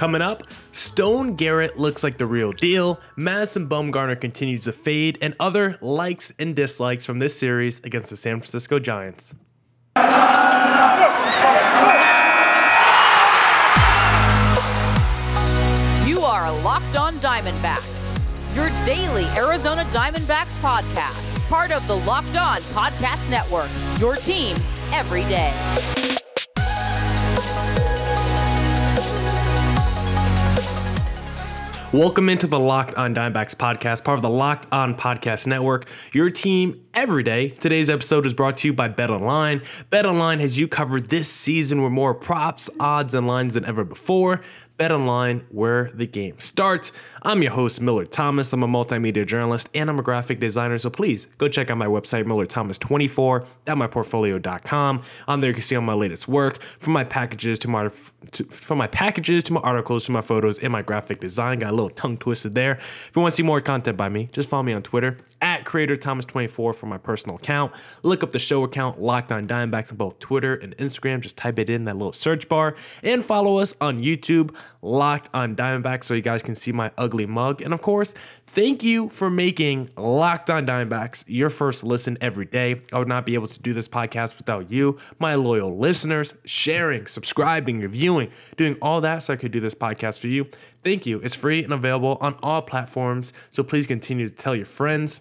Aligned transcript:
Coming 0.00 0.22
up, 0.22 0.44
Stone 0.72 1.36
Garrett 1.36 1.78
looks 1.78 2.02
like 2.02 2.16
the 2.16 2.24
real 2.24 2.52
deal, 2.52 2.98
Madison 3.16 3.68
Bumgarner 3.68 4.18
continues 4.18 4.64
to 4.64 4.72
fade, 4.72 5.18
and 5.20 5.36
other 5.38 5.76
likes 5.82 6.32
and 6.38 6.56
dislikes 6.56 7.04
from 7.04 7.18
this 7.18 7.38
series 7.38 7.80
against 7.80 8.08
the 8.08 8.16
San 8.16 8.40
Francisco 8.40 8.78
Giants. 8.78 9.34
You 16.08 16.22
are 16.22 16.50
Locked 16.62 16.96
On 16.96 17.16
Diamondbacks, 17.16 18.16
your 18.56 18.70
daily 18.86 19.26
Arizona 19.36 19.82
Diamondbacks 19.90 20.56
podcast, 20.62 21.46
part 21.50 21.72
of 21.72 21.86
the 21.86 21.96
Locked 21.96 22.38
On 22.38 22.62
Podcast 22.72 23.28
Network, 23.28 23.68
your 23.98 24.16
team 24.16 24.56
every 24.94 25.24
day. 25.24 25.52
Welcome 31.92 32.28
into 32.28 32.46
the 32.46 32.60
Locked 32.60 32.94
On 32.94 33.12
Diamondbacks 33.12 33.56
podcast, 33.56 34.04
part 34.04 34.16
of 34.16 34.22
the 34.22 34.30
Locked 34.30 34.68
On 34.70 34.94
Podcast 34.94 35.48
Network, 35.48 35.88
your 36.12 36.30
team 36.30 36.84
every 36.94 37.24
day. 37.24 37.48
Today's 37.48 37.90
episode 37.90 38.26
is 38.26 38.32
brought 38.32 38.58
to 38.58 38.68
you 38.68 38.72
by 38.72 38.86
Bet 38.86 39.10
Online. 39.10 39.60
Bet 39.90 40.06
Online 40.06 40.38
has 40.38 40.56
you 40.56 40.68
covered 40.68 41.08
this 41.08 41.28
season 41.28 41.82
with 41.82 41.90
more 41.90 42.14
props, 42.14 42.70
odds, 42.78 43.12
and 43.12 43.26
lines 43.26 43.54
than 43.54 43.64
ever 43.64 43.82
before. 43.82 44.40
Bet 44.80 44.92
Online, 44.92 45.44
where 45.50 45.90
the 45.92 46.06
game 46.06 46.38
starts. 46.38 46.90
I'm 47.20 47.42
your 47.42 47.52
host, 47.52 47.82
Miller 47.82 48.06
Thomas. 48.06 48.50
I'm 48.54 48.62
a 48.62 48.66
multimedia 48.66 49.26
journalist 49.26 49.68
and 49.74 49.90
I'm 49.90 49.98
a 49.98 50.02
graphic 50.02 50.40
designer. 50.40 50.78
So 50.78 50.88
please 50.88 51.26
go 51.36 51.48
check 51.48 51.70
out 51.70 51.76
my 51.76 51.84
website, 51.84 52.24
MillerThomas24.myportfolio.com. 52.24 55.02
On 55.28 55.40
there, 55.42 55.50
you 55.50 55.54
can 55.54 55.62
see 55.62 55.76
all 55.76 55.82
my 55.82 55.92
latest 55.92 56.28
work, 56.28 56.62
from 56.62 56.94
my 56.94 57.04
packages 57.04 57.58
to 57.58 57.68
my 57.68 57.90
to, 58.32 58.44
from 58.44 58.78
my 58.78 58.86
packages 58.86 59.44
to 59.44 59.52
my 59.52 59.60
articles 59.60 60.06
to 60.06 60.12
my 60.12 60.22
photos 60.22 60.58
and 60.58 60.72
my 60.72 60.80
graphic 60.80 61.20
design. 61.20 61.58
Got 61.58 61.72
a 61.72 61.76
little 61.76 61.90
tongue 61.90 62.16
twisted 62.16 62.54
there. 62.54 62.72
If 62.72 63.10
you 63.14 63.20
want 63.20 63.32
to 63.32 63.36
see 63.36 63.42
more 63.42 63.60
content 63.60 63.98
by 63.98 64.08
me, 64.08 64.30
just 64.32 64.48
follow 64.48 64.62
me 64.62 64.72
on 64.72 64.82
Twitter 64.82 65.18
at 65.42 65.66
Creator 65.66 65.98
Thomas24 65.98 66.74
for 66.74 66.86
my 66.86 66.96
personal 66.96 67.36
account. 67.36 67.74
Look 68.02 68.22
up 68.22 68.30
the 68.30 68.38
show 68.38 68.64
account, 68.64 68.98
Locked 69.00 69.30
On 69.30 69.46
Diamondbacks, 69.46 69.90
on 69.90 69.98
both 69.98 70.18
Twitter 70.20 70.54
and 70.54 70.74
Instagram. 70.78 71.20
Just 71.20 71.36
type 71.36 71.58
it 71.58 71.68
in 71.68 71.84
that 71.84 71.96
little 71.96 72.14
search 72.14 72.48
bar 72.48 72.76
and 73.02 73.22
follow 73.22 73.58
us 73.58 73.74
on 73.80 74.02
YouTube, 74.02 74.54
Locked 74.82 75.28
On 75.34 75.54
Diamondbacks, 75.54 76.04
so 76.04 76.14
you 76.14 76.22
guys 76.22 76.42
can 76.42 76.56
see 76.56 76.72
my 76.72 76.90
ugly 76.96 77.26
mug. 77.26 77.62
And 77.62 77.74
of 77.74 77.82
course, 77.82 78.14
thank 78.46 78.82
you 78.82 79.08
for 79.08 79.30
making 79.30 79.90
Locked 79.96 80.50
On 80.50 80.66
Diamondbacks 80.66 81.24
your 81.26 81.50
first 81.50 81.84
listen 81.84 82.16
every 82.20 82.46
day. 82.46 82.82
I 82.92 82.98
would 82.98 83.08
not 83.08 83.26
be 83.26 83.34
able 83.34 83.46
to 83.48 83.60
do 83.60 83.72
this 83.72 83.88
podcast 83.88 84.36
without 84.38 84.70
you, 84.70 84.98
my 85.18 85.34
loyal 85.34 85.76
listeners, 85.76 86.34
sharing, 86.44 87.06
subscribing, 87.06 87.80
reviewing, 87.80 88.30
doing 88.56 88.76
all 88.80 89.00
that 89.00 89.18
so 89.18 89.34
I 89.34 89.36
could 89.36 89.52
do 89.52 89.60
this 89.60 89.74
podcast 89.74 90.18
for 90.18 90.28
you. 90.28 90.46
Thank 90.82 91.06
you. 91.06 91.20
It's 91.20 91.34
free 91.34 91.62
and 91.62 91.72
available 91.72 92.16
on 92.20 92.38
all 92.42 92.62
platforms, 92.62 93.32
so 93.50 93.62
please 93.62 93.86
continue 93.86 94.28
to 94.28 94.34
tell 94.34 94.56
your 94.56 94.66
friends. 94.66 95.20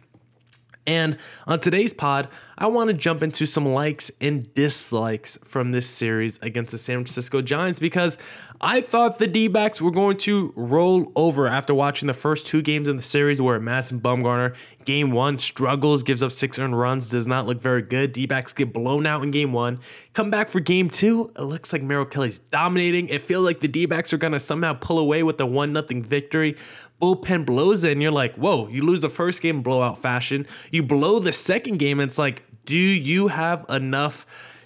And 0.89 1.17
on 1.45 1.59
today's 1.59 1.93
pod, 1.93 2.29
I 2.57 2.65
want 2.65 2.87
to 2.87 2.95
jump 2.95 3.21
into 3.21 3.45
some 3.45 3.63
likes 3.63 4.09
and 4.19 4.51
dislikes 4.55 5.37
from 5.43 5.71
this 5.71 5.87
series 5.87 6.39
against 6.41 6.71
the 6.71 6.79
San 6.79 7.05
Francisco 7.05 7.43
Giants 7.43 7.79
because 7.79 8.17
I 8.59 8.81
thought 8.81 9.19
the 9.19 9.27
D 9.27 9.47
backs 9.47 9.79
were 9.79 9.91
going 9.91 10.17
to 10.17 10.51
roll 10.55 11.11
over 11.15 11.47
after 11.47 11.75
watching 11.75 12.07
the 12.07 12.15
first 12.15 12.47
two 12.47 12.63
games 12.63 12.87
in 12.87 12.97
the 12.97 13.03
series 13.03 13.39
where 13.39 13.59
Madison 13.59 14.01
Bumgarner, 14.01 14.55
game 14.83 15.11
one, 15.11 15.37
struggles, 15.37 16.01
gives 16.01 16.23
up 16.23 16.31
six 16.31 16.57
earned 16.57 16.77
runs, 16.77 17.07
does 17.07 17.27
not 17.27 17.45
look 17.45 17.61
very 17.61 17.83
good. 17.83 18.11
D 18.11 18.25
backs 18.25 18.51
get 18.51 18.73
blown 18.73 19.05
out 19.05 19.21
in 19.21 19.29
game 19.29 19.53
one. 19.53 19.79
Come 20.13 20.31
back 20.31 20.49
for 20.49 20.59
game 20.59 20.89
two, 20.89 21.31
it 21.37 21.43
looks 21.43 21.71
like 21.71 21.83
Merrill 21.83 22.05
Kelly's 22.05 22.39
dominating. 22.51 23.09
It 23.09 23.21
feels 23.21 23.45
like 23.45 23.59
the 23.59 23.67
D 23.67 23.85
backs 23.85 24.11
are 24.11 24.17
going 24.17 24.33
to 24.33 24.39
somehow 24.39 24.73
pull 24.73 24.97
away 24.97 25.21
with 25.21 25.39
a 25.39 25.45
1 25.45 25.71
0 25.71 26.01
victory 26.01 26.57
bullpen 27.01 27.45
blows 27.45 27.83
it 27.83 27.93
and 27.93 28.01
you're 28.01 28.11
like, 28.11 28.35
whoa, 28.35 28.67
you 28.67 28.83
lose 28.83 29.01
the 29.01 29.09
first 29.09 29.41
game 29.41 29.61
blowout 29.61 29.99
fashion. 29.99 30.45
You 30.71 30.83
blow 30.83 31.19
the 31.19 31.33
second 31.33 31.77
game, 31.77 31.99
and 31.99 32.09
it's 32.09 32.17
like, 32.17 32.43
do 32.65 32.75
you 32.75 33.29
have 33.29 33.65
enough? 33.69 34.25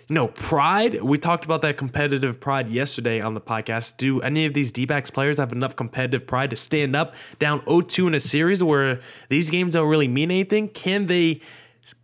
You 0.10 0.16
know, 0.16 0.28
pride. 0.28 1.02
We 1.02 1.18
talked 1.18 1.46
about 1.46 1.62
that 1.62 1.78
competitive 1.78 2.40
pride 2.42 2.68
yesterday 2.68 3.22
on 3.22 3.34
the 3.34 3.42
podcast. 3.42 3.98
Do 3.98 4.20
any 4.22 4.46
of 4.46 4.54
these 4.54 4.72
D 4.72 4.86
backs 4.86 5.10
players 5.10 5.38
have 5.38 5.54
enough 5.54 5.76
competitive 5.76 6.28
pride 6.28 6.50
to 6.50 6.56
stand 6.56 6.96
up 6.96 7.16
down 7.40 7.64
0 7.66 7.82
2 7.82 8.08
in 8.08 8.14
a 8.14 8.20
series 8.20 8.62
where 8.62 9.00
these 9.30 9.50
games 9.50 9.74
don't 9.74 9.88
really 9.88 10.10
mean 10.10 10.30
anything? 10.30 10.68
Can 10.68 11.08
they 11.08 11.42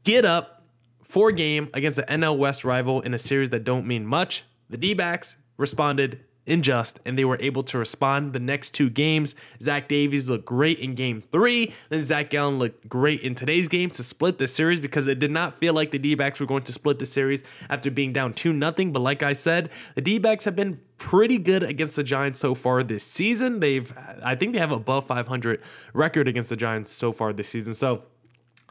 get 0.06 0.24
up 0.24 0.64
four 1.04 1.32
game 1.32 1.70
against 1.74 1.98
the 1.98 2.04
NL 2.04 2.38
West 2.38 2.64
rival 2.64 3.02
in 3.02 3.14
a 3.14 3.20
series 3.20 3.50
that 3.50 3.66
don't 3.66 3.86
mean 3.86 4.06
much? 4.06 4.46
The 4.70 4.78
D 4.78 4.94
backs 4.94 5.36
responded 5.58 6.24
in 6.50 6.64
just, 6.64 7.00
and 7.06 7.18
they 7.18 7.26
were 7.26 7.38
able 7.40 7.64
to 7.64 7.78
respond 7.78 8.34
the 8.34 8.40
next 8.40 8.74
two 8.74 8.90
games. 8.90 9.36
Zach 9.62 9.88
Davies 9.88 10.28
looked 10.28 10.46
great 10.46 10.80
in 10.80 10.96
game 10.96 11.22
three. 11.22 11.74
Then 11.90 12.06
Zach 12.06 12.30
Gallen 12.30 12.58
looked 12.58 12.90
great 12.90 13.22
in 13.22 13.36
today's 13.36 13.68
game 13.68 13.92
to 13.92 14.04
split 14.04 14.40
the 14.40 14.48
series 14.48 14.80
because 14.80 15.08
it 15.08 15.20
did 15.20 15.32
not 15.32 15.60
feel 15.60 15.74
like 15.74 15.92
the 15.92 16.00
D 16.00 16.16
backs 16.16 16.40
were 16.40 16.46
going 16.46 16.64
to 16.64 16.74
split 16.74 17.00
the 17.00 17.06
series 17.06 17.42
after 17.70 17.92
being 17.92 18.12
down 18.12 18.34
2 18.34 18.58
0. 18.58 18.72
But 18.92 19.00
like 19.00 19.22
I 19.22 19.34
said, 19.34 19.70
the 19.96 20.02
D 20.02 20.18
backs 20.18 20.46
have 20.46 20.56
been 20.56 20.80
pretty 20.98 21.38
good 21.38 21.64
against 21.64 21.96
the 21.96 22.04
Giants 22.04 22.40
so 22.40 22.56
far 22.56 22.84
this 22.84 23.04
season. 23.04 23.60
They've, 23.60 23.94
I 24.24 24.36
think 24.36 24.54
they 24.54 24.60
have 24.60 24.72
above 24.72 25.06
500 25.06 25.62
record 25.94 26.28
against 26.28 26.50
the 26.50 26.56
Giants 26.58 26.92
so 26.92 27.12
far 27.12 27.32
this 27.32 27.50
season. 27.50 27.74
So, 27.74 28.04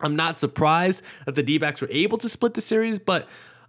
I'm 0.00 0.14
not 0.14 0.38
surprised 0.38 1.02
that 1.26 1.34
the 1.34 1.42
D 1.42 1.58
backs 1.58 1.80
were 1.80 1.88
able 1.90 2.18
to 2.18 2.28
split 2.28 2.54
the 2.54 2.60
series, 2.60 2.98
but 3.00 3.28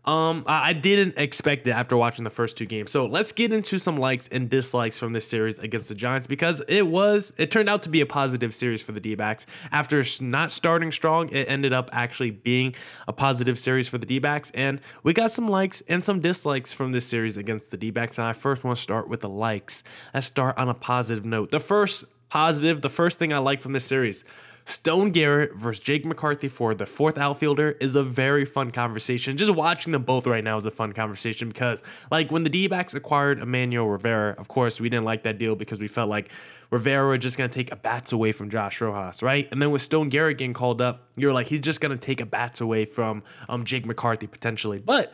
um, 0.10 0.44
I 0.48 0.74
didn't 0.74 1.20
expect 1.20 1.68
it 1.68 1.72
after 1.72 1.96
watching 1.96 2.24
the 2.24 2.32
first 2.32 2.58
two 2.58 2.66
games. 2.66 2.90
So 2.90 3.06
let's 3.06 3.32
get 3.32 3.54
into 3.54 3.78
some 3.78 3.98
likes 3.98 4.28
and 4.30 4.50
dislikes 4.50 4.98
from 4.98 5.14
this 5.14 5.28
series 5.28 5.60
against 5.60 5.88
the 5.88 5.94
Giants 5.94 6.26
because 6.26 6.64
it 6.68 6.88
was, 6.88 7.32
it 7.38 7.52
turned 7.52 7.70
out 7.70 7.84
to 7.84 7.90
be 7.90 8.02
a 8.02 8.08
positive 8.08 8.56
series 8.56 8.82
for 8.82 8.92
the 8.92 9.00
D 9.00 9.14
backs. 9.14 9.46
After 9.72 10.04
not 10.20 10.52
starting 10.52 10.92
strong, 10.92 11.30
it 11.30 11.48
ended 11.48 11.74
up 11.74 11.92
actually 11.94 12.32
being 12.32 12.74
a 13.08 13.14
positive 13.14 13.60
series 13.60 13.88
for 13.88 14.00
the 14.00 14.08
D 14.08 14.18
backs. 14.18 14.50
And 14.56 14.82
we 15.04 15.14
got 15.14 15.30
some 15.30 15.48
likes 15.48 15.84
and 15.88 16.04
some 16.04 16.22
dislikes 16.22 16.74
from 16.74 16.92
this 16.92 17.06
series 17.06 17.38
against 17.38 17.70
the 17.70 17.78
D 17.78 17.92
backs. 17.92 18.18
And 18.18 18.26
I 18.26 18.34
first 18.34 18.64
want 18.64 18.78
to 18.78 18.82
start 18.82 19.10
with 19.10 19.20
the 19.20 19.30
likes. 19.30 19.84
Let's 20.12 20.26
start 20.26 20.58
on 20.58 20.70
a 20.70 20.74
positive 20.74 21.24
note. 21.24 21.52
The 21.52 21.60
first 21.60 22.06
positive, 22.30 22.82
the 22.82 22.90
first 22.90 23.20
thing 23.20 23.32
I 23.32 23.38
like 23.38 23.62
from 23.62 23.74
this 23.74 23.86
series 23.86 24.26
Stone 24.70 25.14
Garrett 25.14 25.56
versus 25.56 25.84
Jake 25.84 26.06
McCarthy 26.06 26.48
for 26.48 26.76
the 26.76 26.86
fourth 26.86 27.18
outfielder 27.18 27.72
is 27.82 27.96
a 27.96 28.04
very 28.04 28.46
fun 28.46 28.70
conversation. 28.70 29.36
Just 29.36 29.52
watching 29.52 29.92
them 29.92 30.04
both 30.04 30.28
right 30.28 30.44
now 30.44 30.58
is 30.58 30.66
a 30.68 30.72
fun 30.72 30.94
conversation 30.94 31.48
because, 31.48 31.82
like, 32.12 32.32
when 32.32 32.44
the 32.44 32.52
D 32.52 32.68
backs 32.68 32.94
acquired 32.94 33.40
Emmanuel 33.40 33.90
Rivera, 33.90 34.36
of 34.38 34.48
course, 34.48 34.80
we 34.80 34.88
didn't 34.88 35.06
like 35.06 35.24
that 35.24 35.40
deal 35.40 35.56
because 35.56 35.80
we 35.80 35.88
felt 35.88 36.08
like 36.08 36.32
Rivera 36.70 37.10
was 37.10 37.20
just 37.20 37.36
going 37.36 37.50
to 37.50 37.54
take 37.54 37.72
a 37.72 37.76
bats 37.76 38.12
away 38.12 38.32
from 38.32 38.52
Josh 38.52 38.80
Rojas, 38.80 39.24
right? 39.24 39.48
And 39.52 39.60
then 39.60 39.72
with 39.72 39.82
Stone 39.82 40.10
Garrett 40.10 40.38
getting 40.38 40.54
called 40.54 40.82
up, 40.82 41.10
you're 41.18 41.34
like, 41.34 41.48
he's 41.48 41.62
just 41.62 41.82
going 41.82 41.98
to 41.98 41.98
take 41.98 42.22
a 42.22 42.26
bats 42.28 42.62
away 42.62 42.86
from 42.86 43.24
um, 43.50 43.66
Jake 43.66 43.88
McCarthy 43.88 44.28
potentially. 44.28 44.78
But 44.78 45.12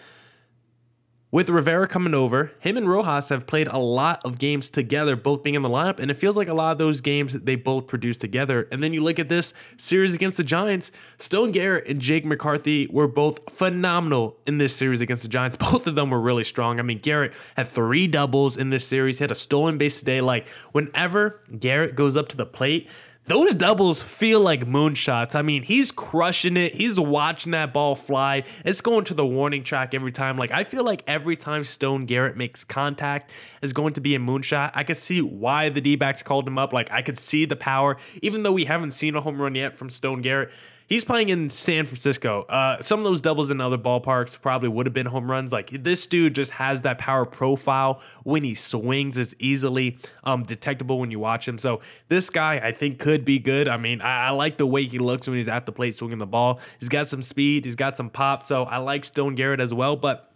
with 1.36 1.50
Rivera 1.50 1.86
coming 1.86 2.14
over, 2.14 2.54
him 2.60 2.78
and 2.78 2.88
Rojas 2.88 3.28
have 3.28 3.46
played 3.46 3.68
a 3.68 3.78
lot 3.78 4.22
of 4.24 4.38
games 4.38 4.70
together, 4.70 5.18
both 5.18 5.44
being 5.44 5.56
in 5.56 5.64
the 5.64 5.70
lineup, 5.70 6.00
and 6.00 6.10
it 6.10 6.14
feels 6.14 6.38
like 6.38 6.48
a 6.48 6.54
lot 6.54 6.72
of 6.72 6.78
those 6.78 7.02
games 7.02 7.34
they 7.34 7.58
both 7.58 7.88
produced 7.88 8.22
together. 8.22 8.70
And 8.72 8.82
then 8.82 8.94
you 8.94 9.04
look 9.04 9.20
at 9.20 9.28
this 9.28 9.54
series 9.76 10.16
against 10.16 10.38
the 10.38 10.46
Giants, 10.46 10.94
Stone 11.18 11.52
Garrett 11.52 11.90
and 11.90 12.00
Jake 12.00 12.24
McCarthy 12.24 12.88
were 12.88 13.10
both 13.10 13.52
phenomenal 13.52 14.38
in 14.48 14.60
this 14.60 14.74
series 14.74 15.02
against 15.02 15.24
the 15.24 15.28
Giants. 15.28 15.58
Both 15.66 15.88
of 15.88 15.96
them 15.96 16.10
were 16.10 16.22
really 16.22 16.46
strong. 16.46 16.80
I 16.80 16.84
mean, 16.84 17.00
Garrett 17.00 17.34
had 17.58 17.68
three 17.68 18.08
doubles 18.08 18.56
in 18.56 18.70
this 18.70 18.88
series, 18.88 19.18
he 19.18 19.24
had 19.26 19.32
a 19.32 19.36
stolen 19.36 19.78
base 19.78 20.00
today. 20.00 20.22
Like, 20.22 20.48
whenever 20.72 21.42
Garrett 21.60 21.96
goes 21.96 22.16
up 22.16 22.30
to 22.30 22.38
the 22.38 22.46
plate, 22.46 22.88
those 23.26 23.56
doubles 23.56 24.04
feel 24.04 24.40
like 24.40 24.66
moonshots. 24.66 25.34
I 25.36 25.42
mean, 25.42 25.64
he's 25.64 25.92
crushing 25.92 26.58
it. 26.58 26.76
He's 26.76 27.00
watching 27.00 27.54
that 27.54 27.74
ball 27.74 27.96
fly. 27.96 28.44
It's 28.64 28.82
going 28.82 29.06
to 29.06 29.14
the 29.14 29.26
warning 29.26 29.64
track 29.64 29.94
every 29.94 30.12
time. 30.12 30.38
Like, 30.38 30.52
I 30.52 30.64
feel 30.64 30.84
like 30.84 31.04
every 31.08 31.36
time 31.36 31.64
Stone 31.64 32.06
Garrett 32.06 32.38
makes 32.38 32.64
contact 32.64 33.32
is 33.62 33.74
going 33.74 33.94
to 33.94 34.02
be 34.02 34.14
a 34.14 34.20
moonshot. 34.20 34.72
I 34.76 34.84
could 34.84 34.98
see 34.98 35.22
why 35.22 35.70
the 35.70 35.82
D 35.82 35.96
backs 35.96 36.22
called 36.22 36.48
him 36.48 36.60
up. 36.60 36.72
Like, 36.72 36.92
I 36.92 37.02
could 37.02 37.18
see 37.18 37.46
the 37.46 37.56
power, 37.56 37.98
even 38.22 38.44
though 38.44 38.54
we 38.54 38.66
haven't 38.66 38.92
seen 38.92 39.16
a 39.16 39.22
home 39.22 39.42
run 39.42 39.56
yet 39.56 39.76
from 39.76 39.90
Stone 39.90 40.22
Garrett. 40.22 40.52
He's 40.88 41.04
playing 41.04 41.30
in 41.30 41.50
San 41.50 41.86
Francisco. 41.86 42.44
Uh, 42.44 42.80
some 42.82 43.00
of 43.00 43.06
those 43.06 43.20
doubles 43.20 43.50
in 43.50 43.60
other 43.60 43.78
ballparks 43.78 44.40
probably 44.40 44.70
would 44.70 44.86
have 44.86 44.94
been 44.94 45.08
home 45.08 45.30
runs. 45.32 45.52
Like 45.52 45.72
this 45.84 46.06
dude 46.06 46.36
just 46.36 46.52
has 46.52 46.82
that 46.82 47.00
power 47.00 47.26
profile 47.26 48.02
when 48.24 48.44
he 48.44 48.54
swings. 48.54 49.18
It's 49.18 49.34
easily 49.40 49.98
um, 50.24 50.44
detectable 50.44 51.00
when 51.00 51.10
you 51.10 51.20
watch 51.20 51.48
him. 51.48 51.58
So 51.58 51.82
this 52.08 52.30
guy, 52.30 52.60
I 52.64 52.72
think, 52.72 53.00
could 53.00 53.26
be 53.26 53.40
good. 53.40 53.68
I 53.68 53.78
mean, 53.78 54.00
I, 54.02 54.28
I 54.28 54.30
like 54.30 54.58
the 54.58 54.68
way 54.68 54.86
he 54.86 55.00
looks 55.00 55.28
when 55.28 55.38
he's 55.38 55.48
at 55.48 55.66
the 55.66 55.72
plate 55.72 55.96
swinging 55.96 56.20
the 56.20 56.28
ball. 56.28 56.60
He's 56.80 56.90
got 56.90 57.08
some 57.08 57.24
speed. 57.24 57.66
He's 57.66 57.76
got 57.76 57.98
some 57.98 58.12
pop. 58.12 58.46
So 58.46 58.64
I 58.64 58.78
like 58.78 59.06
Stone 59.06 59.36
Garrett 59.36 59.60
as 59.60 59.74
well. 59.74 59.96
But 59.96 60.32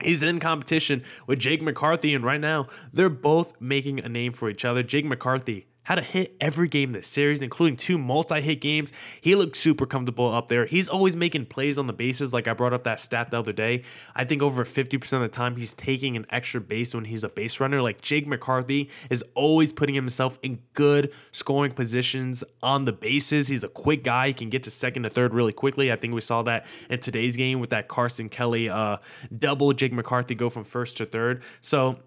He's 0.00 0.22
in 0.22 0.40
competition 0.40 1.04
with 1.28 1.38
Jake 1.38 1.62
McCarthy, 1.62 2.12
and 2.12 2.24
right 2.24 2.40
now 2.40 2.66
they're 2.92 3.08
both 3.08 3.60
making 3.60 4.00
a 4.00 4.08
name 4.08 4.32
for 4.32 4.50
each 4.50 4.64
other. 4.64 4.82
Jake 4.82 5.04
McCarthy 5.04 5.66
had 5.84 5.98
a 5.98 6.02
hit 6.02 6.36
every 6.40 6.68
game 6.68 6.92
this 6.92 7.06
series, 7.06 7.42
including 7.42 7.76
two 7.76 7.98
multi-hit 7.98 8.60
games. 8.60 8.92
He 9.20 9.34
looked 9.34 9.56
super 9.56 9.86
comfortable 9.86 10.32
up 10.32 10.48
there. 10.48 10.64
He's 10.66 10.88
always 10.88 11.16
making 11.16 11.46
plays 11.46 11.78
on 11.78 11.86
the 11.86 11.92
bases. 11.92 12.32
Like 12.32 12.46
I 12.46 12.52
brought 12.52 12.72
up 12.72 12.84
that 12.84 13.00
stat 13.00 13.30
the 13.30 13.38
other 13.38 13.52
day. 13.52 13.82
I 14.14 14.24
think 14.24 14.42
over 14.42 14.64
50% 14.64 15.12
of 15.12 15.20
the 15.22 15.28
time 15.28 15.56
he's 15.56 15.72
taking 15.72 16.16
an 16.16 16.26
extra 16.30 16.60
base 16.60 16.94
when 16.94 17.04
he's 17.04 17.24
a 17.24 17.28
base 17.28 17.58
runner. 17.58 17.82
Like 17.82 18.00
Jake 18.00 18.26
McCarthy 18.26 18.90
is 19.10 19.24
always 19.34 19.72
putting 19.72 19.94
himself 19.94 20.38
in 20.42 20.60
good 20.74 21.12
scoring 21.32 21.72
positions 21.72 22.44
on 22.62 22.84
the 22.84 22.92
bases. 22.92 23.48
He's 23.48 23.64
a 23.64 23.68
quick 23.68 24.04
guy. 24.04 24.28
He 24.28 24.34
can 24.34 24.50
get 24.50 24.62
to 24.64 24.70
second 24.70 25.02
to 25.02 25.08
third 25.08 25.34
really 25.34 25.52
quickly. 25.52 25.90
I 25.90 25.96
think 25.96 26.14
we 26.14 26.20
saw 26.20 26.42
that 26.42 26.66
in 26.90 27.00
today's 27.00 27.36
game 27.36 27.60
with 27.60 27.70
that 27.70 27.88
Carson 27.88 28.28
Kelly 28.28 28.68
uh, 28.68 28.98
double. 29.36 29.72
Jake 29.72 29.92
McCarthy 29.92 30.34
go 30.34 30.48
from 30.48 30.64
first 30.64 30.96
to 30.98 31.06
third. 31.06 31.42
So 31.60 31.98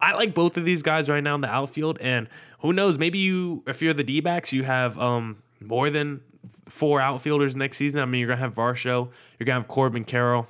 I 0.00 0.12
like 0.12 0.34
both 0.34 0.56
of 0.56 0.64
these 0.64 0.82
guys 0.82 1.08
right 1.08 1.22
now 1.22 1.34
in 1.34 1.40
the 1.40 1.48
outfield, 1.48 1.98
and 2.00 2.28
who 2.60 2.72
knows? 2.72 2.98
Maybe 2.98 3.18
you, 3.18 3.62
if 3.66 3.80
you're 3.80 3.94
the 3.94 4.04
D 4.04 4.20
backs, 4.20 4.52
you 4.52 4.62
have 4.64 4.98
um, 4.98 5.42
more 5.60 5.90
than 5.90 6.20
four 6.68 7.00
outfielders 7.00 7.56
next 7.56 7.76
season. 7.76 8.00
I 8.00 8.04
mean, 8.04 8.20
you're 8.20 8.28
gonna 8.28 8.40
have 8.40 8.54
Varsho, 8.54 9.10
you're 9.38 9.44
gonna 9.44 9.60
have 9.60 9.68
Corbin 9.68 10.04
Carroll, 10.04 10.46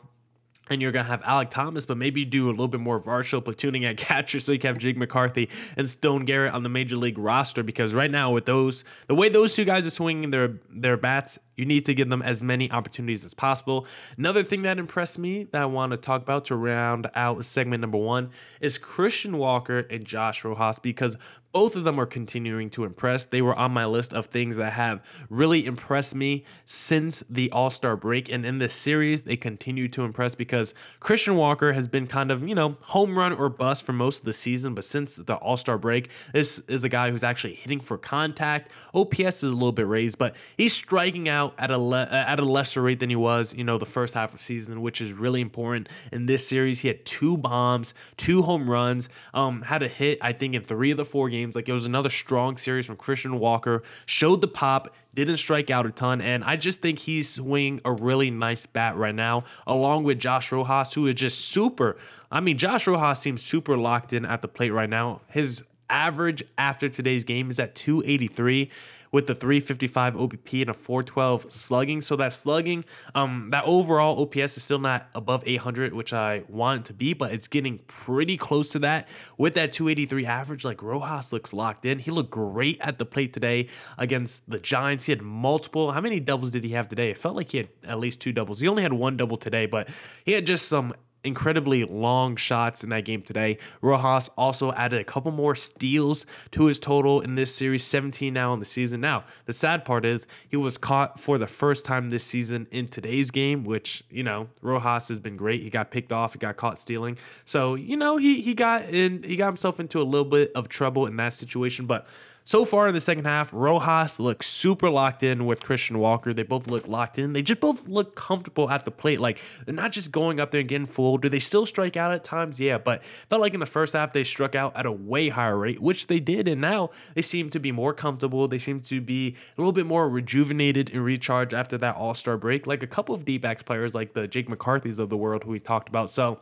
and 0.68 0.82
you're 0.82 0.92
gonna 0.92 1.08
have 1.08 1.22
Alek 1.22 1.50
Thomas, 1.50 1.86
but 1.86 1.96
maybe 1.96 2.24
do 2.24 2.48
a 2.48 2.50
little 2.50 2.68
bit 2.68 2.80
more 2.80 3.00
Varsho 3.00 3.42
platooning 3.42 3.88
at 3.88 3.96
catcher 3.98 4.40
so 4.40 4.52
you 4.52 4.58
can 4.58 4.68
have 4.68 4.78
Jake 4.78 4.96
McCarthy 4.96 5.48
and 5.76 5.88
Stone 5.88 6.24
Garrett 6.24 6.54
on 6.54 6.62
the 6.62 6.68
major 6.68 6.96
league 6.96 7.18
roster. 7.18 7.62
Because 7.62 7.94
right 7.94 8.10
now, 8.10 8.32
with 8.32 8.46
those, 8.46 8.84
the 9.06 9.14
way 9.14 9.28
those 9.28 9.54
two 9.54 9.64
guys 9.64 9.86
are 9.86 9.90
swinging 9.90 10.30
their 10.30 10.58
their 10.70 10.96
bats, 10.96 11.38
you 11.56 11.64
need 11.64 11.84
to 11.86 11.94
give 11.94 12.08
them 12.08 12.22
as 12.22 12.42
many 12.42 12.70
opportunities 12.70 13.24
as 13.24 13.34
possible. 13.34 13.86
Another 14.16 14.42
thing 14.42 14.62
that 14.62 14.78
impressed 14.78 15.18
me 15.18 15.44
that 15.44 15.62
I 15.62 15.66
want 15.66 15.92
to 15.92 15.96
talk 15.96 16.22
about 16.22 16.44
to 16.46 16.56
round 16.56 17.10
out 17.14 17.44
segment 17.44 17.80
number 17.80 17.98
one 17.98 18.30
is 18.60 18.78
Christian 18.78 19.38
Walker 19.38 19.80
and 19.90 20.04
Josh 20.04 20.44
Rojas 20.44 20.78
because 20.78 21.16
both 21.56 21.74
of 21.74 21.84
them 21.84 21.98
are 21.98 22.04
continuing 22.04 22.68
to 22.68 22.84
impress. 22.84 23.24
They 23.24 23.40
were 23.40 23.54
on 23.54 23.72
my 23.72 23.86
list 23.86 24.12
of 24.12 24.26
things 24.26 24.56
that 24.56 24.74
have 24.74 25.02
really 25.30 25.64
impressed 25.64 26.14
me 26.14 26.44
since 26.66 27.24
the 27.30 27.50
All 27.50 27.70
Star 27.70 27.96
break. 27.96 28.28
And 28.28 28.44
in 28.44 28.58
this 28.58 28.74
series, 28.74 29.22
they 29.22 29.38
continue 29.38 29.88
to 29.88 30.04
impress 30.04 30.34
because 30.34 30.74
Christian 31.00 31.34
Walker 31.36 31.72
has 31.72 31.88
been 31.88 32.08
kind 32.08 32.30
of, 32.30 32.46
you 32.46 32.54
know, 32.54 32.76
home 32.82 33.18
run 33.18 33.32
or 33.32 33.48
bust 33.48 33.84
for 33.84 33.94
most 33.94 34.18
of 34.18 34.24
the 34.26 34.34
season. 34.34 34.74
But 34.74 34.84
since 34.84 35.16
the 35.16 35.36
All 35.36 35.56
Star 35.56 35.78
break, 35.78 36.10
this 36.34 36.58
is 36.68 36.84
a 36.84 36.90
guy 36.90 37.10
who's 37.10 37.24
actually 37.24 37.54
hitting 37.54 37.80
for 37.80 37.96
contact. 37.96 38.70
OPS 38.92 39.42
is 39.42 39.44
a 39.44 39.54
little 39.54 39.72
bit 39.72 39.86
raised, 39.86 40.18
but 40.18 40.36
he's 40.58 40.74
striking 40.74 41.26
out 41.26 41.45
at 41.58 41.70
a 41.70 41.78
le- 41.78 42.08
at 42.10 42.38
a 42.38 42.44
lesser 42.44 42.82
rate 42.82 43.00
than 43.00 43.10
he 43.10 43.16
was, 43.16 43.54
you 43.54 43.64
know, 43.64 43.78
the 43.78 43.86
first 43.86 44.14
half 44.14 44.30
of 44.32 44.38
the 44.38 44.42
season, 44.42 44.80
which 44.80 45.00
is 45.00 45.12
really 45.12 45.40
important 45.40 45.88
in 46.12 46.26
this 46.26 46.46
series. 46.46 46.80
He 46.80 46.88
had 46.88 47.04
two 47.04 47.36
bombs, 47.36 47.94
two 48.16 48.42
home 48.42 48.70
runs, 48.70 49.08
um, 49.34 49.62
had 49.62 49.82
a 49.82 49.88
hit, 49.88 50.18
I 50.20 50.32
think, 50.32 50.54
in 50.54 50.62
three 50.62 50.90
of 50.90 50.96
the 50.96 51.04
four 51.04 51.28
games. 51.28 51.54
Like 51.54 51.68
it 51.68 51.72
was 51.72 51.86
another 51.86 52.08
strong 52.08 52.56
series 52.56 52.86
from 52.86 52.96
Christian 52.96 53.38
Walker. 53.38 53.82
Showed 54.06 54.40
the 54.40 54.48
pop, 54.48 54.94
didn't 55.14 55.36
strike 55.38 55.70
out 55.70 55.86
a 55.86 55.90
ton, 55.90 56.20
and 56.20 56.44
I 56.44 56.56
just 56.56 56.80
think 56.80 56.98
he's 57.00 57.30
swinging 57.34 57.80
a 57.84 57.92
really 57.92 58.30
nice 58.30 58.66
bat 58.66 58.96
right 58.96 59.14
now, 59.14 59.44
along 59.66 60.04
with 60.04 60.18
Josh 60.18 60.52
Rojas, 60.52 60.94
who 60.94 61.06
is 61.06 61.14
just 61.14 61.48
super. 61.48 61.96
I 62.30 62.40
mean, 62.40 62.58
Josh 62.58 62.86
Rojas 62.86 63.20
seems 63.20 63.42
super 63.42 63.76
locked 63.76 64.12
in 64.12 64.24
at 64.24 64.42
the 64.42 64.48
plate 64.48 64.70
right 64.70 64.90
now. 64.90 65.20
His 65.28 65.62
average 65.88 66.42
after 66.58 66.88
today's 66.88 67.24
game 67.24 67.50
is 67.50 67.58
at 67.58 67.74
283 67.74 68.70
with 69.16 69.26
the 69.26 69.34
355 69.34 70.12
OBP 70.12 70.60
and 70.60 70.68
a 70.68 70.74
412 70.74 71.50
slugging. 71.50 72.02
So 72.02 72.16
that 72.16 72.34
slugging, 72.34 72.84
um, 73.14 73.48
that 73.50 73.64
overall 73.64 74.20
OPS 74.20 74.58
is 74.58 74.62
still 74.62 74.78
not 74.78 75.08
above 75.14 75.42
800, 75.46 75.94
which 75.94 76.12
I 76.12 76.42
want 76.48 76.82
it 76.82 76.84
to 76.88 76.92
be, 76.92 77.14
but 77.14 77.32
it's 77.32 77.48
getting 77.48 77.78
pretty 77.86 78.36
close 78.36 78.68
to 78.72 78.78
that. 78.80 79.08
With 79.38 79.54
that 79.54 79.72
283 79.72 80.26
average, 80.26 80.64
like 80.66 80.82
Rojas 80.82 81.32
looks 81.32 81.54
locked 81.54 81.86
in. 81.86 81.98
He 81.98 82.10
looked 82.10 82.30
great 82.30 82.78
at 82.82 82.98
the 82.98 83.06
plate 83.06 83.32
today 83.32 83.68
against 83.96 84.42
the 84.50 84.58
Giants. 84.58 85.06
He 85.06 85.12
had 85.12 85.22
multiple. 85.22 85.92
How 85.92 86.02
many 86.02 86.20
doubles 86.20 86.50
did 86.50 86.62
he 86.62 86.72
have 86.72 86.86
today? 86.86 87.08
It 87.08 87.16
felt 87.16 87.36
like 87.36 87.52
he 87.52 87.56
had 87.56 87.68
at 87.84 87.98
least 87.98 88.20
two 88.20 88.32
doubles. 88.32 88.60
He 88.60 88.68
only 88.68 88.82
had 88.82 88.92
one 88.92 89.16
double 89.16 89.38
today, 89.38 89.64
but 89.64 89.88
he 90.26 90.32
had 90.32 90.44
just 90.44 90.68
some 90.68 90.92
incredibly 91.26 91.84
long 91.84 92.36
shots 92.36 92.84
in 92.84 92.90
that 92.90 93.04
game 93.04 93.22
today. 93.22 93.58
Rojas 93.82 94.30
also 94.36 94.72
added 94.72 95.00
a 95.00 95.04
couple 95.04 95.32
more 95.32 95.54
steals 95.54 96.24
to 96.52 96.66
his 96.66 96.78
total 96.78 97.20
in 97.20 97.34
this 97.34 97.54
series, 97.54 97.84
17 97.84 98.32
now 98.32 98.54
in 98.54 98.60
the 98.60 98.64
season. 98.64 99.00
Now, 99.00 99.24
the 99.44 99.52
sad 99.52 99.84
part 99.84 100.04
is 100.04 100.26
he 100.48 100.56
was 100.56 100.78
caught 100.78 101.18
for 101.18 101.36
the 101.38 101.46
first 101.46 101.84
time 101.84 102.10
this 102.10 102.24
season 102.24 102.66
in 102.70 102.88
today's 102.88 103.30
game, 103.30 103.64
which, 103.64 104.04
you 104.08 104.22
know, 104.22 104.48
Rojas 104.62 105.08
has 105.08 105.18
been 105.18 105.36
great. 105.36 105.62
He 105.62 105.70
got 105.70 105.90
picked 105.90 106.12
off, 106.12 106.34
he 106.34 106.38
got 106.38 106.56
caught 106.56 106.78
stealing. 106.78 107.18
So, 107.44 107.74
you 107.74 107.96
know, 107.96 108.16
he 108.16 108.40
he 108.40 108.54
got 108.54 108.84
in 108.84 109.22
he 109.22 109.36
got 109.36 109.46
himself 109.46 109.80
into 109.80 110.00
a 110.00 110.04
little 110.04 110.28
bit 110.28 110.52
of 110.54 110.68
trouble 110.68 111.06
in 111.06 111.16
that 111.16 111.32
situation, 111.32 111.86
but 111.86 112.06
so 112.46 112.64
far 112.64 112.86
in 112.86 112.94
the 112.94 113.00
second 113.00 113.24
half, 113.24 113.52
Rojas 113.52 114.20
looks 114.20 114.46
super 114.46 114.88
locked 114.88 115.24
in 115.24 115.46
with 115.46 115.64
Christian 115.64 115.98
Walker. 115.98 116.32
They 116.32 116.44
both 116.44 116.68
look 116.68 116.86
locked 116.86 117.18
in. 117.18 117.32
They 117.32 117.42
just 117.42 117.58
both 117.58 117.88
look 117.88 118.14
comfortable 118.14 118.70
at 118.70 118.84
the 118.84 118.92
plate. 118.92 119.18
Like 119.18 119.40
they're 119.64 119.74
not 119.74 119.90
just 119.90 120.12
going 120.12 120.38
up 120.38 120.52
there 120.52 120.60
and 120.60 120.68
getting 120.68 120.86
fooled. 120.86 121.22
Do 121.22 121.28
they 121.28 121.40
still 121.40 121.66
strike 121.66 121.96
out 121.96 122.12
at 122.12 122.22
times? 122.22 122.60
Yeah, 122.60 122.78
but 122.78 123.02
felt 123.02 123.40
like 123.40 123.52
in 123.52 123.58
the 123.58 123.66
first 123.66 123.94
half 123.94 124.12
they 124.12 124.22
struck 124.22 124.54
out 124.54 124.76
at 124.76 124.86
a 124.86 124.92
way 124.92 125.28
higher 125.28 125.58
rate, 125.58 125.82
which 125.82 126.06
they 126.06 126.20
did, 126.20 126.46
and 126.46 126.60
now 126.60 126.90
they 127.16 127.22
seem 127.22 127.50
to 127.50 127.58
be 127.58 127.72
more 127.72 127.92
comfortable. 127.92 128.46
They 128.46 128.60
seem 128.60 128.78
to 128.78 129.00
be 129.00 129.34
a 129.58 129.60
little 129.60 129.72
bit 129.72 129.86
more 129.86 130.08
rejuvenated 130.08 130.94
and 130.94 131.04
recharged 131.04 131.52
after 131.52 131.76
that 131.78 131.96
All 131.96 132.14
Star 132.14 132.36
break, 132.36 132.64
like 132.64 132.80
a 132.80 132.86
couple 132.86 133.12
of 133.12 133.24
D 133.24 133.38
backs 133.38 133.64
players 133.64 133.92
like 133.92 134.14
the 134.14 134.28
Jake 134.28 134.48
McCarthy's 134.48 135.00
of 135.00 135.08
the 135.08 135.16
world 135.16 135.42
who 135.42 135.50
we 135.50 135.58
talked 135.58 135.88
about. 135.88 136.10
So. 136.10 136.38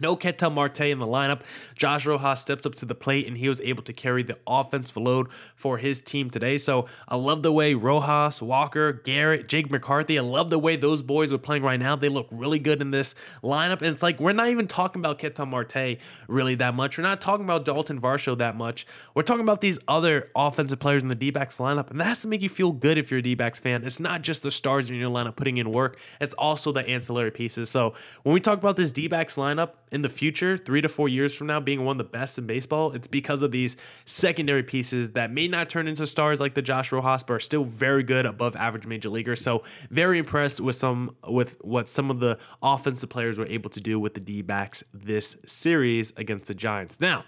No 0.00 0.16
Ketel 0.16 0.50
Marte 0.50 0.80
in 0.80 0.98
the 0.98 1.06
lineup. 1.06 1.40
Josh 1.74 2.06
Rojas 2.06 2.40
steps 2.40 2.66
up 2.66 2.74
to 2.76 2.86
the 2.86 2.94
plate 2.94 3.26
and 3.26 3.36
he 3.36 3.48
was 3.48 3.60
able 3.60 3.82
to 3.84 3.92
carry 3.92 4.22
the 4.22 4.38
offensive 4.46 4.96
load 4.96 5.28
for 5.54 5.78
his 5.78 6.00
team 6.00 6.30
today. 6.30 6.58
So 6.58 6.86
I 7.08 7.16
love 7.16 7.42
the 7.42 7.52
way 7.52 7.74
Rojas, 7.74 8.40
Walker, 8.42 8.92
Garrett, 8.92 9.48
Jake 9.48 9.70
McCarthy, 9.70 10.18
I 10.18 10.22
love 10.22 10.50
the 10.50 10.58
way 10.58 10.76
those 10.76 11.02
boys 11.02 11.32
are 11.32 11.38
playing 11.38 11.62
right 11.62 11.80
now. 11.80 11.96
They 11.96 12.08
look 12.08 12.28
really 12.30 12.58
good 12.58 12.80
in 12.80 12.90
this 12.90 13.14
lineup. 13.42 13.78
And 13.78 13.86
it's 13.86 14.02
like 14.02 14.20
we're 14.20 14.32
not 14.32 14.48
even 14.48 14.66
talking 14.66 15.00
about 15.00 15.18
Ketel 15.18 15.46
Marte 15.46 15.98
really 16.26 16.54
that 16.56 16.74
much. 16.74 16.98
We're 16.98 17.04
not 17.04 17.20
talking 17.20 17.44
about 17.44 17.64
Dalton 17.64 18.00
Varsho 18.00 18.36
that 18.38 18.56
much. 18.56 18.86
We're 19.14 19.22
talking 19.22 19.42
about 19.42 19.60
these 19.60 19.78
other 19.88 20.30
offensive 20.36 20.78
players 20.78 21.02
in 21.02 21.08
the 21.08 21.14
D 21.14 21.30
backs 21.30 21.58
lineup. 21.58 21.90
And 21.90 22.00
that 22.00 22.04
has 22.04 22.22
to 22.22 22.28
make 22.28 22.42
you 22.42 22.48
feel 22.48 22.72
good 22.72 22.98
if 22.98 23.10
you're 23.10 23.18
a 23.18 23.22
D 23.22 23.34
backs 23.34 23.60
fan. 23.60 23.84
It's 23.84 24.00
not 24.00 24.22
just 24.22 24.42
the 24.42 24.50
stars 24.50 24.90
in 24.90 24.96
your 24.96 25.10
lineup 25.10 25.36
putting 25.36 25.58
in 25.58 25.70
work, 25.70 25.98
it's 26.20 26.34
also 26.34 26.72
the 26.72 26.86
ancillary 26.86 27.30
pieces. 27.30 27.70
So 27.70 27.94
when 28.22 28.34
we 28.34 28.40
talk 28.40 28.58
about 28.58 28.76
this 28.76 28.92
D 28.92 29.08
backs 29.08 29.36
lineup, 29.36 29.72
in 29.90 30.02
the 30.02 30.08
future, 30.08 30.56
three 30.56 30.80
to 30.80 30.88
four 30.88 31.08
years 31.08 31.34
from 31.34 31.46
now, 31.46 31.60
being 31.60 31.84
one 31.84 31.98
of 32.00 32.06
the 32.06 32.10
best 32.10 32.38
in 32.38 32.46
baseball, 32.46 32.92
it's 32.92 33.08
because 33.08 33.42
of 33.42 33.50
these 33.50 33.76
secondary 34.04 34.62
pieces 34.62 35.12
that 35.12 35.30
may 35.30 35.48
not 35.48 35.68
turn 35.70 35.88
into 35.88 36.06
stars 36.06 36.40
like 36.40 36.54
the 36.54 36.62
Josh 36.62 36.92
Rojas, 36.92 37.22
but 37.22 37.34
are 37.34 37.40
still 37.40 37.64
very 37.64 38.02
good 38.02 38.26
above 38.26 38.56
average 38.56 38.86
major 38.86 39.08
leaguers. 39.08 39.40
So 39.40 39.62
very 39.90 40.18
impressed 40.18 40.60
with 40.60 40.76
some 40.76 41.16
with 41.26 41.56
what 41.62 41.88
some 41.88 42.10
of 42.10 42.20
the 42.20 42.38
offensive 42.62 43.08
players 43.08 43.38
were 43.38 43.46
able 43.46 43.70
to 43.70 43.80
do 43.80 43.98
with 43.98 44.14
the 44.14 44.20
D 44.20 44.42
backs 44.42 44.84
this 44.92 45.36
series 45.46 46.12
against 46.16 46.46
the 46.46 46.54
Giants. 46.54 47.00
Now, 47.00 47.24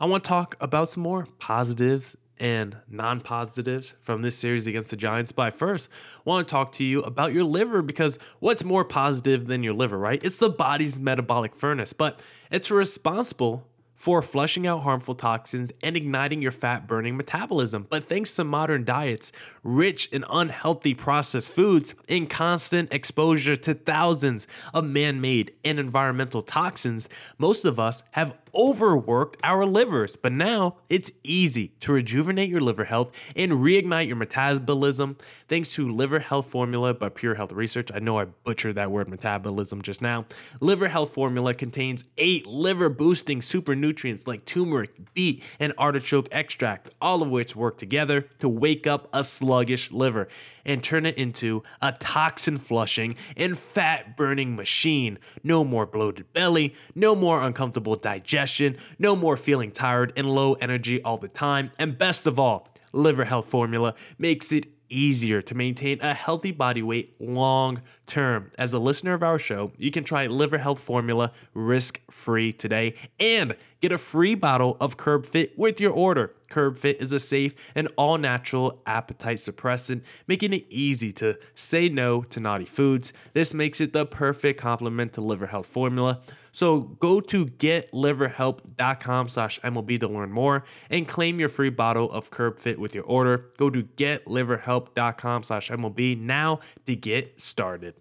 I 0.00 0.06
want 0.06 0.24
to 0.24 0.28
talk 0.28 0.56
about 0.60 0.90
some 0.90 1.02
more 1.02 1.26
positives 1.38 2.16
and 2.42 2.76
non 2.90 3.20
positives 3.20 3.94
from 4.00 4.20
this 4.20 4.36
series 4.36 4.66
against 4.66 4.90
the 4.90 4.96
Giants. 4.96 5.30
But 5.30 5.46
I 5.46 5.50
first 5.50 5.88
want 6.24 6.46
to 6.46 6.50
talk 6.50 6.72
to 6.72 6.84
you 6.84 7.00
about 7.02 7.32
your 7.32 7.44
liver 7.44 7.82
because 7.82 8.18
what's 8.40 8.64
more 8.64 8.84
positive 8.84 9.46
than 9.46 9.62
your 9.62 9.74
liver, 9.74 9.96
right? 9.96 10.22
It's 10.24 10.38
the 10.38 10.50
body's 10.50 10.98
metabolic 10.98 11.54
furnace, 11.54 11.92
but 11.92 12.18
it's 12.50 12.68
responsible 12.68 13.68
for 14.02 14.20
flushing 14.20 14.66
out 14.66 14.82
harmful 14.82 15.14
toxins 15.14 15.70
and 15.84 15.96
igniting 15.96 16.42
your 16.42 16.50
fat 16.50 16.88
burning 16.88 17.16
metabolism. 17.16 17.86
But 17.88 18.02
thanks 18.02 18.34
to 18.34 18.42
modern 18.42 18.84
diets, 18.84 19.30
rich 19.62 20.08
in 20.08 20.24
unhealthy 20.28 20.94
processed 20.94 21.52
foods, 21.52 21.94
and 22.08 22.28
constant 22.28 22.92
exposure 22.92 23.54
to 23.54 23.74
thousands 23.74 24.48
of 24.74 24.84
man 24.84 25.20
made 25.20 25.52
and 25.64 25.78
environmental 25.78 26.42
toxins, 26.42 27.08
most 27.38 27.64
of 27.64 27.78
us 27.78 28.02
have 28.10 28.36
overworked 28.54 29.38
our 29.42 29.64
livers. 29.66 30.16
But 30.16 30.32
now 30.32 30.76
it's 30.88 31.10
easy 31.22 31.68
to 31.80 31.92
rejuvenate 31.92 32.50
your 32.50 32.60
liver 32.60 32.84
health 32.84 33.12
and 33.36 33.52
reignite 33.52 34.06
your 34.06 34.16
metabolism 34.16 35.16
thanks 35.48 35.72
to 35.74 35.90
Liver 35.90 36.18
Health 36.18 36.46
Formula 36.46 36.94
by 36.94 37.08
Pure 37.08 37.34
Health 37.34 37.52
Research. 37.52 37.90
I 37.94 37.98
know 37.98 38.18
I 38.18 38.24
butchered 38.24 38.76
that 38.76 38.90
word 38.90 39.08
metabolism 39.08 39.82
just 39.82 40.02
now. 40.02 40.26
Liver 40.60 40.88
Health 40.88 41.12
Formula 41.12 41.54
contains 41.54 42.04
eight 42.18 42.46
liver 42.46 42.88
boosting 42.88 43.42
super 43.42 43.74
nutrients 43.74 44.26
like 44.26 44.44
turmeric, 44.44 45.14
beet, 45.14 45.42
and 45.58 45.72
artichoke 45.78 46.28
extract, 46.30 46.90
all 47.00 47.22
of 47.22 47.28
which 47.28 47.56
work 47.56 47.78
together 47.78 48.22
to 48.38 48.48
wake 48.48 48.86
up 48.86 49.08
a 49.12 49.24
sluggish 49.24 49.90
liver 49.90 50.28
and 50.64 50.82
turn 50.82 51.06
it 51.06 51.16
into 51.16 51.62
a 51.80 51.92
toxin 51.92 52.58
flushing 52.58 53.16
and 53.36 53.58
fat 53.58 54.16
burning 54.16 54.56
machine. 54.56 55.18
No 55.42 55.64
more 55.64 55.86
bloated 55.86 56.32
belly, 56.32 56.74
no 56.94 57.14
more 57.14 57.42
uncomfortable 57.42 57.96
digestion, 57.96 58.76
no 58.98 59.16
more 59.16 59.36
feeling 59.36 59.70
tired 59.70 60.12
and 60.16 60.30
low 60.30 60.54
energy 60.54 61.02
all 61.02 61.18
the 61.18 61.28
time, 61.28 61.70
and 61.78 61.98
best 61.98 62.26
of 62.26 62.38
all, 62.38 62.68
Liver 62.92 63.24
Health 63.24 63.46
Formula 63.46 63.94
makes 64.18 64.52
it 64.52 64.66
easier 64.92 65.40
to 65.40 65.54
maintain 65.54 65.98
a 66.02 66.14
healthy 66.14 66.52
body 66.52 66.82
weight 66.82 67.14
long 67.18 67.80
term. 68.06 68.52
As 68.58 68.72
a 68.72 68.78
listener 68.78 69.14
of 69.14 69.22
our 69.22 69.38
show, 69.38 69.72
you 69.78 69.90
can 69.90 70.04
try 70.04 70.26
Liver 70.26 70.58
Health 70.58 70.80
Formula 70.80 71.32
risk 71.54 72.00
free 72.10 72.52
today 72.52 72.94
and 73.18 73.56
get 73.80 73.92
a 73.92 73.98
free 73.98 74.34
bottle 74.34 74.76
of 74.80 74.96
Curb 74.96 75.26
Fit 75.26 75.52
with 75.56 75.80
your 75.80 75.92
order. 75.92 76.34
Curb 76.52 76.78
Fit 76.78 77.00
is 77.00 77.12
a 77.12 77.18
safe 77.18 77.54
and 77.74 77.88
all 77.96 78.18
natural 78.18 78.82
appetite 78.86 79.38
suppressant, 79.38 80.02
making 80.26 80.52
it 80.52 80.66
easy 80.68 81.10
to 81.14 81.38
say 81.54 81.88
no 81.88 82.22
to 82.24 82.40
naughty 82.40 82.66
foods. 82.66 83.12
This 83.32 83.54
makes 83.54 83.80
it 83.80 83.94
the 83.94 84.04
perfect 84.04 84.60
complement 84.60 85.14
to 85.14 85.22
liver 85.22 85.46
health 85.46 85.66
formula. 85.66 86.20
So 86.52 86.80
go 86.80 87.20
to 87.22 87.46
getliverhelp.com 87.46 89.28
slash 89.30 89.58
MLB 89.60 90.00
to 90.00 90.08
learn 90.08 90.30
more 90.30 90.64
and 90.90 91.08
claim 91.08 91.40
your 91.40 91.48
free 91.48 91.70
bottle 91.70 92.12
of 92.12 92.30
Curb 92.30 92.58
Fit 92.58 92.78
with 92.78 92.94
your 92.94 93.04
order. 93.04 93.46
Go 93.56 93.70
to 93.70 93.82
getliverhelp.com 93.82 95.42
slash 95.42 95.70
MLB 95.70 96.20
now 96.20 96.60
to 96.86 96.94
get 96.94 97.40
started. 97.40 97.94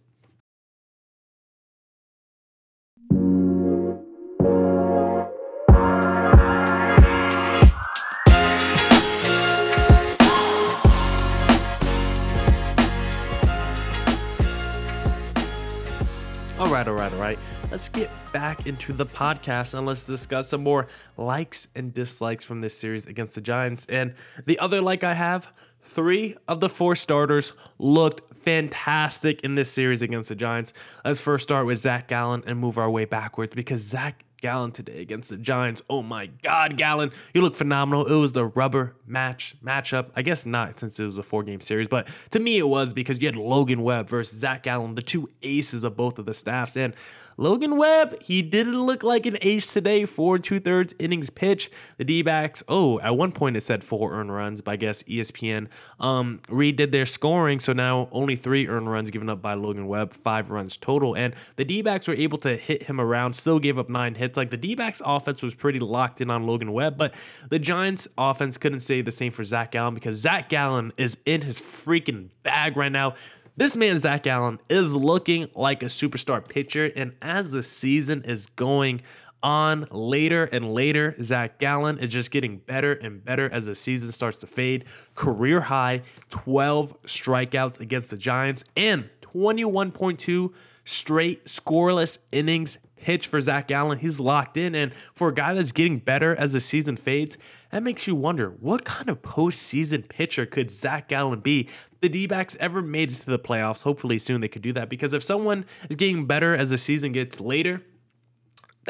Right, 16.71 16.87
all 16.87 16.93
right, 16.93 17.11
all 17.11 17.19
right. 17.19 17.37
Let's 17.69 17.89
get 17.89 18.09
back 18.31 18.65
into 18.65 18.93
the 18.93 19.05
podcast 19.05 19.73
and 19.73 19.85
let's 19.85 20.05
discuss 20.05 20.47
some 20.47 20.63
more 20.63 20.87
likes 21.17 21.67
and 21.75 21.93
dislikes 21.93 22.45
from 22.45 22.61
this 22.61 22.77
series 22.77 23.05
against 23.05 23.35
the 23.35 23.41
Giants. 23.41 23.85
And 23.89 24.13
the 24.45 24.57
other 24.57 24.81
like 24.81 25.03
I 25.03 25.13
have, 25.13 25.51
three 25.81 26.37
of 26.47 26.61
the 26.61 26.69
four 26.69 26.95
starters 26.95 27.51
looked 27.77 28.37
fantastic 28.41 29.41
in 29.41 29.55
this 29.55 29.69
series 29.69 30.01
against 30.01 30.29
the 30.29 30.35
Giants. 30.35 30.71
Let's 31.03 31.19
first 31.19 31.43
start 31.43 31.65
with 31.65 31.79
Zach 31.79 32.07
Gallen 32.07 32.43
and 32.47 32.57
move 32.57 32.77
our 32.77 32.89
way 32.89 33.03
backwards 33.03 33.53
because 33.53 33.81
Zach 33.81 34.23
Gallen 34.41 34.71
today 34.71 35.01
against 35.01 35.29
the 35.29 35.38
Giants. 35.38 35.81
Oh 35.89 36.01
my 36.01 36.25
God, 36.25 36.77
Gallen, 36.77 37.12
you 37.33 37.41
look 37.41 37.55
phenomenal. 37.55 38.05
It 38.05 38.19
was 38.19 38.33
the 38.33 38.45
rubber 38.45 38.95
match 39.05 39.55
matchup. 39.63 40.10
I 40.15 40.24
guess 40.24 40.45
not 40.45 40.79
since 40.79 41.00
it 41.00 41.05
was 41.05 41.17
a 41.17 41.24
four 41.24 41.43
game 41.43 41.62
series, 41.62 41.88
but 41.88 42.10
to 42.31 42.39
me 42.39 42.57
it 42.57 42.67
was 42.67 42.93
because 42.93 43.21
you 43.21 43.27
had 43.27 43.36
Logan 43.36 43.83
Webb 43.83 44.10
versus 44.10 44.39
Zach 44.39 44.63
Gallen, 44.63 44.95
the 44.95 45.01
two 45.01 45.29
aces 45.43 45.83
of 45.83 45.95
both 45.95 46.19
of 46.19 46.25
the 46.25 46.33
staffs. 46.33 46.75
And 46.75 46.95
Logan 47.38 47.77
Webb, 47.77 48.21
he 48.21 48.41
didn't 48.41 48.81
look 48.81 49.03
like 49.03 49.25
an 49.25 49.38
ace 49.41 49.73
today. 49.73 50.05
Four 50.05 50.39
two 50.39 50.59
thirds 50.59 50.93
innings 51.00 51.29
pitch. 51.29 51.71
The 51.97 52.03
D 52.03 52.21
backs, 52.21 52.63
oh, 52.67 53.00
at 53.00 53.15
one 53.17 53.31
point 53.31 53.57
it 53.57 53.61
said 53.61 53.83
four 53.83 54.13
earned 54.13 54.33
runs, 54.33 54.61
but 54.61 54.71
I 54.71 54.75
guess 54.75 55.03
ESPN 55.03 55.67
um, 56.00 56.41
redid 56.47 56.91
their 56.91 57.05
scoring. 57.05 57.59
So 57.59 57.73
now 57.73 58.09
only 58.11 58.35
three 58.35 58.67
earned 58.67 58.91
runs 58.91 59.11
given 59.11 59.29
up 59.29 59.41
by 59.41 59.53
Logan 59.53 59.88
Webb, 59.88 60.13
five 60.13 60.51
runs 60.51 60.77
total. 60.77 61.15
And 61.15 61.33
the 61.55 61.65
D 61.65 61.81
backs 61.81 62.07
were 62.07 62.15
able 62.15 62.38
to 62.39 62.57
hit 62.57 62.83
him 62.83 63.00
around, 63.00 63.33
still 63.33 63.59
gave 63.59 63.77
up 63.77 63.89
nine 63.89 64.15
hits. 64.15 64.38
Like 64.38 64.50
the 64.50 64.57
D 64.57 64.75
backs 64.75 65.01
offense 65.03 65.41
was 65.41 65.55
pretty 65.55 65.79
locked 65.79 66.21
in 66.21 66.29
on 66.29 66.45
Logan 66.45 66.71
Webb, 66.71 66.97
but 66.97 67.13
the 67.50 67.59
Giants 67.59 68.07
offense 68.17 68.57
couldn't 68.57 68.81
say 68.81 69.01
the 69.01 69.11
same 69.11 69.31
for 69.31 69.43
Zach 69.43 69.71
Gallen 69.71 69.93
because 69.93 70.17
Zach 70.17 70.50
Gallen 70.50 70.93
is 70.97 71.17
in 71.25 71.41
his 71.41 71.59
freaking 71.59 72.29
bag 72.43 72.77
right 72.77 72.91
now. 72.91 73.15
This 73.62 73.77
man, 73.77 74.00
Zach 74.00 74.24
Gallen, 74.24 74.60
is 74.70 74.96
looking 74.96 75.48
like 75.53 75.84
a 75.84 75.86
superstar 75.86 76.44
pitcher. 76.44 76.91
And 76.96 77.13
as 77.22 77.51
the 77.51 77.62
season 77.62 78.24
is 78.24 78.48
going 78.56 79.03
on 79.44 79.86
later 79.91 80.46
and 80.46 80.74
later, 80.74 81.15
Zach 81.22 81.60
Gallen 81.60 82.00
is 82.00 82.10
just 82.10 82.32
getting 82.32 82.58
better 82.58 82.94
and 82.94 83.24
better 83.24 83.48
as 83.53 83.68
the 83.68 83.75
season 83.75 84.12
starts 84.13 84.38
to 84.38 84.48
fade. 84.48 84.86
Career 85.13 85.62
high 85.62 86.01
12 86.32 87.03
strikeouts 87.03 87.80
against 87.80 88.10
the 88.10 88.18
Giants 88.18 88.63
and 88.75 89.08
21.2 89.22 90.51
straight 90.84 91.46
scoreless 91.46 92.18
innings 92.32 92.80
pitch 93.01 93.27
for 93.27 93.41
Zach 93.41 93.67
Gallen. 93.67 94.00
He's 94.00 94.20
locked 94.20 94.55
in. 94.55 94.75
And 94.75 94.93
for 95.13 95.29
a 95.29 95.34
guy 95.34 95.53
that's 95.53 95.72
getting 95.72 96.00
better 96.00 96.36
as 96.36 96.53
the 96.53 96.60
season 96.60 96.96
fades, 96.96 97.38
that 97.72 97.84
makes 97.84 98.08
you 98.08 98.15
wonder 98.15 98.50
what 98.60 98.86
kind 98.86 99.10
of 99.10 99.22
postseason 99.22 100.08
pitcher 100.08 100.46
could 100.46 100.72
Zach 100.72 101.10
Gallen 101.10 101.39
be? 101.39 101.67
The 102.01 102.10
D 102.10 102.27
backs 102.27 102.55
ever 102.60 102.81
made 102.81 103.12
it 103.12 103.15
to 103.15 103.25
the 103.25 103.39
playoffs. 103.39 103.84
Hopefully, 103.84 104.20
soon 104.20 104.41
they 104.41 104.48
could 104.48 104.62
do 104.62 104.74
that 104.74 104.89
because 104.89 105.13
if 105.13 105.24
someone 105.24 105.65
is 105.89 105.96
getting 105.96 106.25
better 106.25 106.55
as 106.55 106.70
the 106.70 106.77
season 106.77 107.12
gets 107.12 107.39
later, 107.39 107.84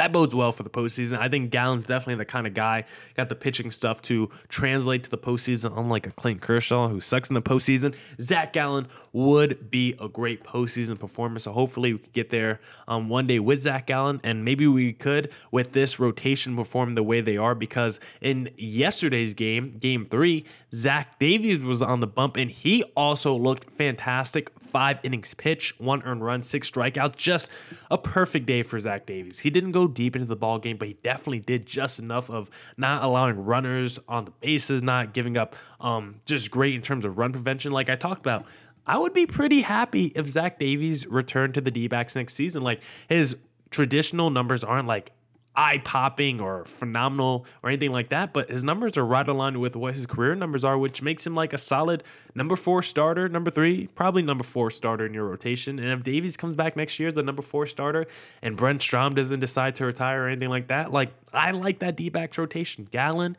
that 0.02 0.12
bodes 0.12 0.34
well 0.34 0.52
for 0.52 0.64
the 0.64 0.70
postseason. 0.70 1.20
I 1.20 1.30
think 1.30 1.52
Gallen's 1.52 1.86
definitely 1.86 2.16
the 2.16 2.26
kind 2.26 2.48
of 2.48 2.56
guy 2.56 2.86
got 3.16 3.30
the 3.30 3.36
pitching 3.36 3.70
stuff 3.70 4.02
to 4.04 4.32
translate 4.50 5.04
to 5.04 5.12
the 5.12 5.18
postseason, 5.18 5.78
unlike 5.78 6.08
a 6.08 6.12
Clint 6.12 6.42
Kershaw 6.42 6.88
who 6.88 7.00
sucks 7.00 7.30
in 7.30 7.36
the 7.36 7.42
postseason. 7.42 7.96
Zach 8.20 8.52
Gallen 8.52 8.88
would 9.14 9.70
be 9.70 9.94
a 10.00 10.10
great 10.10 10.44
postseason 10.44 11.00
performer. 11.00 11.38
So 11.38 11.52
hopefully 11.52 11.94
we 11.94 12.00
could 12.00 12.14
get 12.14 12.32
there 12.32 12.60
um, 12.88 13.10
one 13.10 13.28
day 13.28 13.38
with 13.38 13.62
Zach 13.62 13.86
Gallen, 13.86 14.20
and 14.24 14.44
maybe 14.44 14.66
we 14.66 14.92
could 14.92 15.32
with 15.52 15.74
this 15.74 16.00
rotation 16.00 16.56
perform 16.56 16.96
the 16.96 17.04
way 17.04 17.22
they 17.22 17.38
are. 17.38 17.54
Because 17.54 18.00
in 18.22 18.50
yesterday's 18.58 19.36
game, 19.36 19.78
game 19.78 20.08
three, 20.10 20.46
Zach 20.74 21.20
Davies 21.20 21.60
was 21.60 21.84
on 21.84 22.00
the 22.00 22.08
bump, 22.08 22.38
and 22.38 22.50
he 22.50 22.84
also 22.96 23.36
looked 23.36 23.70
fantastic 23.78 24.50
five 24.72 25.00
innings 25.04 25.34
pitch, 25.36 25.76
one 25.78 26.02
earned 26.04 26.24
run, 26.24 26.42
six 26.42 26.72
strikeouts. 26.72 27.18
Just 27.18 27.52
a 27.92 27.98
perfect 27.98 28.46
day 28.46 28.64
for 28.64 28.80
Zach 28.80 29.06
Davies. 29.06 29.40
He 29.40 29.50
didn't 29.50 29.74
go 29.74 29.88
deep 29.94 30.16
into 30.16 30.28
the 30.28 30.36
ball 30.36 30.60
game, 30.60 30.78
but 30.78 30.88
he 30.88 30.96
definitely 31.04 31.40
did 31.40 31.66
just 31.66 32.00
enough 32.00 32.30
of 32.30 32.50
not 32.78 33.04
allowing 33.04 33.44
runners 33.44 34.00
on 34.08 34.26
the 34.26 34.32
bases, 34.32 34.82
not 34.82 35.14
giving 35.14 35.38
up. 35.38 35.56
Um, 35.80 36.22
just 36.26 36.52
great 36.52 36.76
in 36.76 36.82
terms 36.82 37.06
of 37.06 37.18
run 37.18 37.32
prevention, 37.32 37.72
like 37.72 37.90
I 37.90 37.96
talked 37.96 38.22
about. 38.22 38.46
I 38.86 38.98
would 38.98 39.14
be 39.14 39.26
pretty 39.26 39.62
happy 39.62 40.08
if 40.16 40.28
Zach 40.28 40.60
Davies 40.60 41.06
returned 41.08 41.54
to 41.54 41.62
the 41.62 41.72
D 41.72 41.88
backs 41.88 42.16
next 42.16 42.34
season. 42.34 42.64
Like 42.64 42.82
his 43.08 43.38
traditional 43.70 44.30
numbers 44.30 44.64
aren't 44.64 44.88
like 44.88 45.12
eye 45.56 45.80
popping 45.80 46.40
or 46.40 46.64
phenomenal 46.64 47.46
or 47.62 47.70
anything 47.70 47.92
like 47.92 48.10
that, 48.10 48.32
but 48.32 48.50
his 48.50 48.64
numbers 48.64 48.98
are 48.98 49.06
right 49.06 49.28
aligned 49.28 49.60
with 49.60 49.76
what 49.76 49.94
his 49.94 50.06
career 50.06 50.34
numbers 50.34 50.64
are, 50.64 50.78
which 50.78 51.02
makes 51.02 51.28
him 51.28 51.36
like 51.36 51.52
a 51.52 51.58
solid 51.58 52.04
number 52.34 52.56
four 52.56 52.82
starter, 52.82 53.28
number 53.28 53.52
three, 53.52 53.88
probably 53.88 54.22
number 54.22 54.44
four 54.44 54.72
starter 54.72 55.06
in 55.06 55.14
your 55.14 55.26
rotation. 55.26 55.78
And 55.78 55.90
if 55.90 56.04
Davies 56.04 56.38
comes 56.38 56.56
back 56.56 56.78
next 56.78 57.00
year 57.00 57.10
as 57.10 57.16
the 57.16 57.24
number 57.24 57.42
four 57.42 57.66
starter 57.66 58.06
and 58.42 58.56
Brent 58.56 58.82
Strom 58.82 59.14
doesn't 59.14 59.42
decide 59.42 59.76
to 59.78 59.86
retire 59.86 60.24
or 60.24 60.28
anything 60.30 60.50
like 60.50 60.68
that, 60.68 60.92
like 60.92 61.12
I 61.34 61.52
like 61.52 61.80
that 61.80 61.98
D 61.98 62.10
backs 62.10 62.38
rotation. 62.38 62.88
Gallen, 62.90 63.36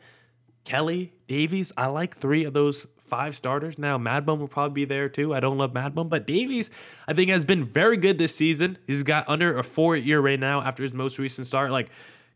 Kelly, 0.65 1.13
Davies, 1.27 1.71
I 1.75 1.87
like 1.87 2.15
three 2.15 2.43
of 2.43 2.53
those 2.53 2.85
five 3.05 3.35
starters. 3.35 3.77
Now, 3.77 3.97
Mad 3.97 4.25
Bum 4.25 4.39
will 4.39 4.47
probably 4.47 4.73
be 4.73 4.85
there 4.85 5.09
too. 5.09 5.33
I 5.33 5.39
don't 5.39 5.57
love 5.57 5.73
Mad 5.73 5.93
Bum, 5.95 6.09
but 6.09 6.25
Davies, 6.25 6.69
I 7.07 7.13
think, 7.13 7.29
has 7.29 7.45
been 7.45 7.63
very 7.63 7.97
good 7.97 8.17
this 8.17 8.35
season. 8.35 8.77
He's 8.87 9.03
got 9.03 9.27
under 9.27 9.57
a 9.57 9.63
four 9.63 9.95
year 9.95 10.19
right 10.19 10.39
now 10.39 10.61
after 10.61 10.83
his 10.83 10.93
most 10.93 11.19
recent 11.19 11.47
start. 11.47 11.71
Like, 11.71 11.89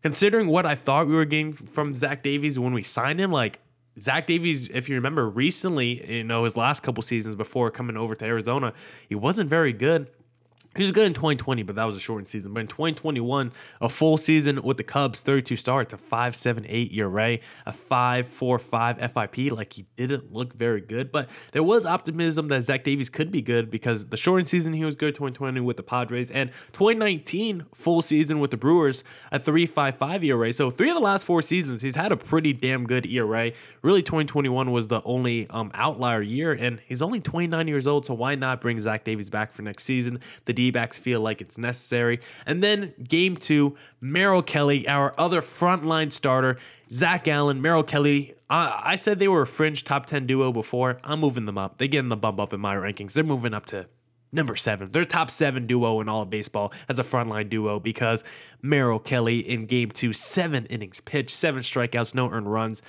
considering 0.03 0.47
what 0.47 0.65
I 0.65 0.75
thought 0.75 1.07
we 1.07 1.15
were 1.15 1.25
getting 1.25 1.53
from 1.53 1.93
Zach 1.93 2.23
Davies 2.23 2.59
when 2.59 2.73
we 2.73 2.83
signed 2.83 3.19
him, 3.19 3.31
like, 3.31 3.59
Zach 3.99 4.27
Davies, 4.27 4.69
if 4.71 4.89
you 4.89 4.95
remember 4.95 5.27
recently, 5.27 6.17
you 6.17 6.23
know, 6.23 6.43
his 6.43 6.55
last 6.55 6.83
couple 6.83 7.01
seasons 7.01 7.35
before 7.35 7.71
coming 7.71 7.97
over 7.97 8.13
to 8.13 8.25
Arizona, 8.25 8.73
he 9.09 9.15
wasn't 9.15 9.49
very 9.49 9.73
good. 9.73 10.07
He 10.77 10.83
was 10.83 10.91
good 10.91 11.07
in 11.07 11.15
2020, 11.15 11.63
but 11.63 11.75
that 11.75 11.85
was 11.85 11.95
a 11.95 11.99
shortened 11.99 12.27
season. 12.27 12.53
But 12.53 12.59
in 12.61 12.67
2021, 12.67 13.51
a 13.81 13.89
full 13.89 14.15
season 14.17 14.61
with 14.61 14.77
the 14.77 14.83
Cubs, 14.83 15.21
32 15.21 15.55
starts, 15.55 15.91
a 15.91 15.97
5.78 15.97 16.93
ERA, 16.93 17.39
a 17.65 17.71
5.45 17.71 18.99
FIP. 18.99 19.51
Like 19.51 19.73
he 19.73 19.85
didn't 19.95 20.31
look 20.31 20.53
very 20.53 20.81
good, 20.81 21.11
but 21.11 21.29
there 21.51 21.63
was 21.63 21.83
optimism 21.83 22.47
that 22.49 22.61
Zach 22.61 22.83
Davies 22.83 23.09
could 23.09 23.31
be 23.31 23.41
good 23.41 23.71
because 23.71 24.05
the 24.05 24.17
shortened 24.17 24.47
season 24.47 24.73
he 24.73 24.85
was 24.85 24.95
good 24.95 25.15
2020 25.15 25.59
with 25.61 25.77
the 25.77 25.83
Padres 25.83 26.29
and 26.29 26.51
2019 26.73 27.65
full 27.73 28.03
season 28.03 28.39
with 28.39 28.51
the 28.51 28.57
Brewers, 28.57 29.03
a 29.31 29.39
3.55 29.39 30.23
ERA. 30.23 30.53
So 30.53 30.69
three 30.69 30.89
of 30.89 30.95
the 30.95 31.01
last 31.01 31.25
four 31.25 31.41
seasons, 31.41 31.81
he's 31.81 31.95
had 31.95 32.11
a 32.11 32.17
pretty 32.17 32.53
damn 32.53 32.85
good 32.85 33.07
ERA. 33.07 33.51
Really, 33.81 34.03
2021 34.03 34.71
was 34.71 34.89
the 34.89 35.01
only 35.05 35.49
um, 35.49 35.71
outlier 35.73 36.21
year, 36.21 36.53
and 36.53 36.81
he's 36.85 37.01
only 37.01 37.19
29 37.19 37.67
years 37.67 37.87
old. 37.87 38.05
So 38.05 38.13
why 38.13 38.35
not 38.35 38.61
bring 38.61 38.79
Zach 38.79 39.03
Davies 39.03 39.31
back 39.31 39.53
for 39.53 39.63
next 39.63 39.83
season? 39.83 40.19
The 40.45 40.53
D 40.67 40.71
backs 40.71 40.99
feel 40.99 41.21
like 41.21 41.39
it's 41.39 41.57
necessary. 41.57 42.19
And 42.45 42.61
then 42.61 42.93
game 43.01 43.37
two, 43.37 43.77
Merrill 44.01 44.43
Kelly, 44.43 44.87
our 44.87 45.13
other 45.17 45.41
frontline 45.41 46.11
starter, 46.11 46.57
Zach 46.91 47.23
Gallen, 47.23 47.61
Merrill 47.61 47.83
Kelly. 47.83 48.33
I, 48.49 48.81
I 48.83 48.95
said 48.95 49.19
they 49.19 49.29
were 49.29 49.43
a 49.43 49.47
fringe 49.47 49.85
top 49.85 50.05
10 50.05 50.27
duo 50.27 50.51
before. 50.51 50.99
I'm 51.03 51.21
moving 51.21 51.45
them 51.45 51.57
up. 51.57 51.77
They're 51.77 51.87
getting 51.87 52.09
the 52.09 52.17
bump 52.17 52.39
up 52.39 52.51
in 52.51 52.59
my 52.59 52.75
rankings. 52.75 53.13
They're 53.13 53.23
moving 53.23 53.53
up 53.53 53.65
to 53.67 53.87
number 54.33 54.57
seven. 54.57 54.91
They're 54.91 55.05
top 55.05 55.31
seven 55.31 55.67
duo 55.67 56.01
in 56.01 56.09
all 56.09 56.23
of 56.23 56.29
baseball 56.29 56.73
as 56.89 56.99
a 56.99 57.03
frontline 57.03 57.49
duo 57.49 57.79
because 57.79 58.25
Merrill 58.61 58.99
Kelly 58.99 59.39
in 59.39 59.67
game 59.67 59.91
two, 59.91 60.11
seven 60.11 60.65
innings 60.65 60.99
pitched, 60.99 61.31
seven 61.31 61.61
strikeouts, 61.61 62.13
no 62.13 62.29
earned 62.29 62.51
runs 62.51 62.81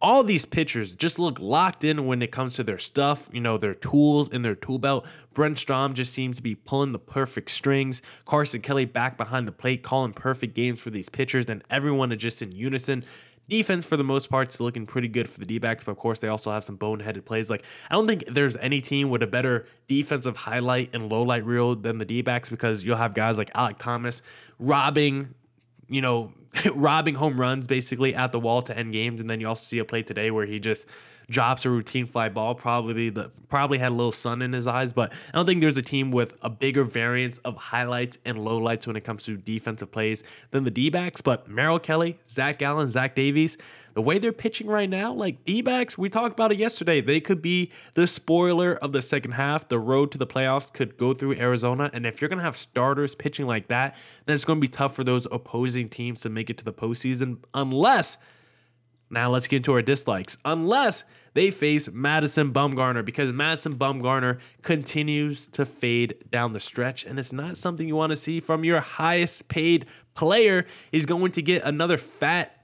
all 0.00 0.22
these 0.22 0.44
pitchers 0.44 0.92
just 0.92 1.18
look 1.18 1.40
locked 1.40 1.82
in 1.82 2.06
when 2.06 2.22
it 2.22 2.30
comes 2.30 2.54
to 2.54 2.62
their 2.62 2.78
stuff, 2.78 3.28
you 3.32 3.40
know, 3.40 3.58
their 3.58 3.74
tools 3.74 4.28
in 4.28 4.42
their 4.42 4.54
tool 4.54 4.78
belt. 4.78 5.06
Brent 5.34 5.58
Strom 5.58 5.94
just 5.94 6.12
seems 6.12 6.36
to 6.36 6.42
be 6.42 6.54
pulling 6.54 6.92
the 6.92 6.98
perfect 6.98 7.50
strings. 7.50 8.00
Carson 8.24 8.60
Kelly 8.60 8.84
back 8.84 9.16
behind 9.16 9.48
the 9.48 9.52
plate, 9.52 9.82
calling 9.82 10.12
perfect 10.12 10.54
games 10.54 10.80
for 10.80 10.90
these 10.90 11.08
pitchers, 11.08 11.46
and 11.46 11.64
everyone 11.70 12.12
is 12.12 12.18
just 12.18 12.42
in 12.42 12.52
unison. 12.52 13.04
Defense, 13.48 13.86
for 13.86 13.96
the 13.96 14.04
most 14.04 14.28
part, 14.28 14.52
is 14.52 14.60
looking 14.60 14.84
pretty 14.84 15.08
good 15.08 15.28
for 15.28 15.40
the 15.40 15.46
D 15.46 15.58
backs, 15.58 15.82
but 15.82 15.92
of 15.92 15.96
course, 15.96 16.18
they 16.18 16.28
also 16.28 16.50
have 16.52 16.62
some 16.62 16.76
boneheaded 16.76 17.24
plays. 17.24 17.48
Like, 17.48 17.64
I 17.90 17.94
don't 17.94 18.06
think 18.06 18.24
there's 18.26 18.56
any 18.58 18.82
team 18.82 19.08
with 19.08 19.22
a 19.22 19.26
better 19.26 19.66
defensive 19.86 20.36
highlight 20.36 20.90
and 20.92 21.08
low 21.08 21.22
light 21.22 21.46
reel 21.46 21.74
than 21.74 21.96
the 21.96 22.04
D 22.04 22.20
backs 22.20 22.50
because 22.50 22.84
you'll 22.84 22.98
have 22.98 23.14
guys 23.14 23.38
like 23.38 23.50
Alek 23.54 23.78
Thomas 23.78 24.20
robbing, 24.58 25.34
you 25.88 26.00
know, 26.00 26.32
robbing 26.74 27.14
home 27.14 27.40
runs 27.40 27.66
basically 27.66 28.14
at 28.14 28.32
the 28.32 28.40
wall 28.40 28.62
to 28.62 28.76
end 28.76 28.92
games. 28.92 29.20
And 29.20 29.28
then 29.28 29.40
you 29.40 29.48
also 29.48 29.64
see 29.64 29.78
a 29.78 29.84
play 29.84 30.02
today 30.02 30.30
where 30.30 30.46
he 30.46 30.58
just 30.58 30.86
drops 31.30 31.66
a 31.66 31.70
routine 31.70 32.06
fly 32.06 32.28
ball. 32.28 32.54
Probably 32.54 33.10
the 33.10 33.30
probably 33.48 33.78
had 33.78 33.92
a 33.92 33.94
little 33.94 34.12
sun 34.12 34.42
in 34.42 34.52
his 34.52 34.66
eyes, 34.66 34.92
but 34.92 35.12
I 35.12 35.36
don't 35.36 35.46
think 35.46 35.60
there's 35.60 35.76
a 35.76 35.82
team 35.82 36.10
with 36.10 36.34
a 36.42 36.50
bigger 36.50 36.84
variance 36.84 37.38
of 37.38 37.56
highlights 37.56 38.18
and 38.24 38.38
lowlights 38.38 38.86
when 38.86 38.96
it 38.96 39.04
comes 39.04 39.24
to 39.24 39.36
defensive 39.36 39.90
plays 39.90 40.22
than 40.50 40.64
the 40.64 40.70
D-backs. 40.70 41.20
But 41.20 41.48
Merrill 41.48 41.78
Kelly, 41.78 42.18
Zach 42.28 42.58
Gallen, 42.58 42.90
Zach 42.90 43.14
Davies, 43.14 43.58
the 43.98 44.02
way 44.02 44.16
they're 44.16 44.30
pitching 44.30 44.68
right 44.68 44.88
now, 44.88 45.12
like 45.12 45.44
D-backs, 45.44 45.98
we 45.98 46.08
talked 46.08 46.32
about 46.32 46.52
it 46.52 46.58
yesterday. 46.60 47.00
They 47.00 47.18
could 47.18 47.42
be 47.42 47.72
the 47.94 48.06
spoiler 48.06 48.76
of 48.76 48.92
the 48.92 49.02
second 49.02 49.32
half. 49.32 49.68
The 49.68 49.80
road 49.80 50.12
to 50.12 50.18
the 50.18 50.26
playoffs 50.26 50.72
could 50.72 50.96
go 50.96 51.14
through 51.14 51.34
Arizona, 51.34 51.90
and 51.92 52.06
if 52.06 52.20
you're 52.20 52.28
gonna 52.28 52.42
have 52.42 52.56
starters 52.56 53.16
pitching 53.16 53.48
like 53.48 53.66
that, 53.66 53.96
then 54.24 54.36
it's 54.36 54.44
gonna 54.44 54.60
be 54.60 54.68
tough 54.68 54.94
for 54.94 55.02
those 55.02 55.26
opposing 55.32 55.88
teams 55.88 56.20
to 56.20 56.28
make 56.28 56.48
it 56.48 56.56
to 56.58 56.64
the 56.64 56.72
postseason, 56.72 57.38
unless. 57.54 58.18
Now 59.10 59.30
let's 59.30 59.48
get 59.48 59.56
into 59.56 59.72
our 59.72 59.82
dislikes. 59.82 60.38
Unless 60.44 61.02
they 61.34 61.50
face 61.50 61.88
Madison 61.92 62.52
Bumgarner 62.52 63.04
because 63.04 63.32
Madison 63.32 63.74
Bumgarner 63.74 64.38
continues 64.62 65.48
to 65.48 65.66
fade 65.66 66.30
down 66.30 66.52
the 66.52 66.60
stretch, 66.60 67.04
and 67.04 67.18
it's 67.18 67.32
not 67.32 67.56
something 67.56 67.88
you 67.88 67.96
want 67.96 68.10
to 68.10 68.16
see 68.16 68.38
from 68.38 68.62
your 68.62 68.78
highest 68.78 69.48
paid 69.48 69.86
player. 70.14 70.66
He's 70.92 71.06
going 71.06 71.32
to 71.32 71.42
get 71.42 71.64
another 71.64 71.96
fat 71.96 72.57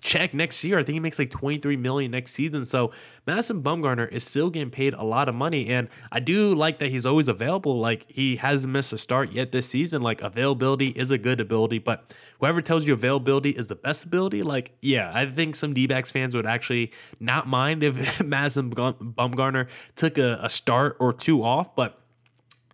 check 0.00 0.34
next 0.34 0.62
year. 0.64 0.78
I 0.78 0.82
think 0.82 0.94
he 0.94 1.00
makes 1.00 1.18
like 1.18 1.30
23 1.30 1.76
million 1.76 2.10
next 2.10 2.32
season. 2.32 2.64
So 2.66 2.92
Madison 3.26 3.62
Bumgarner 3.62 4.10
is 4.10 4.24
still 4.24 4.50
getting 4.50 4.70
paid 4.70 4.94
a 4.94 5.02
lot 5.04 5.28
of 5.28 5.34
money. 5.34 5.68
And 5.68 5.88
I 6.10 6.20
do 6.20 6.54
like 6.54 6.78
that 6.78 6.90
he's 6.90 7.06
always 7.06 7.28
available. 7.28 7.78
Like 7.78 8.06
he 8.08 8.36
hasn't 8.36 8.72
missed 8.72 8.92
a 8.92 8.98
start 8.98 9.32
yet 9.32 9.52
this 9.52 9.68
season. 9.68 10.02
Like 10.02 10.22
availability 10.22 10.88
is 10.88 11.10
a 11.10 11.18
good 11.18 11.40
ability, 11.40 11.78
but 11.78 12.14
whoever 12.40 12.62
tells 12.62 12.84
you 12.84 12.92
availability 12.92 13.50
is 13.50 13.66
the 13.66 13.74
best 13.74 14.04
ability, 14.04 14.42
like, 14.42 14.72
yeah, 14.80 15.10
I 15.14 15.26
think 15.26 15.54
some 15.54 15.74
D 15.74 15.86
backs 15.86 16.10
fans 16.10 16.34
would 16.34 16.46
actually 16.46 16.92
not 17.18 17.46
mind 17.46 17.82
if 17.82 18.22
Madison 18.24 18.70
Bumgarner 18.70 19.68
took 19.94 20.18
a, 20.18 20.40
a 20.42 20.48
start 20.48 20.96
or 20.98 21.12
two 21.12 21.44
off, 21.44 21.76
but 21.76 21.99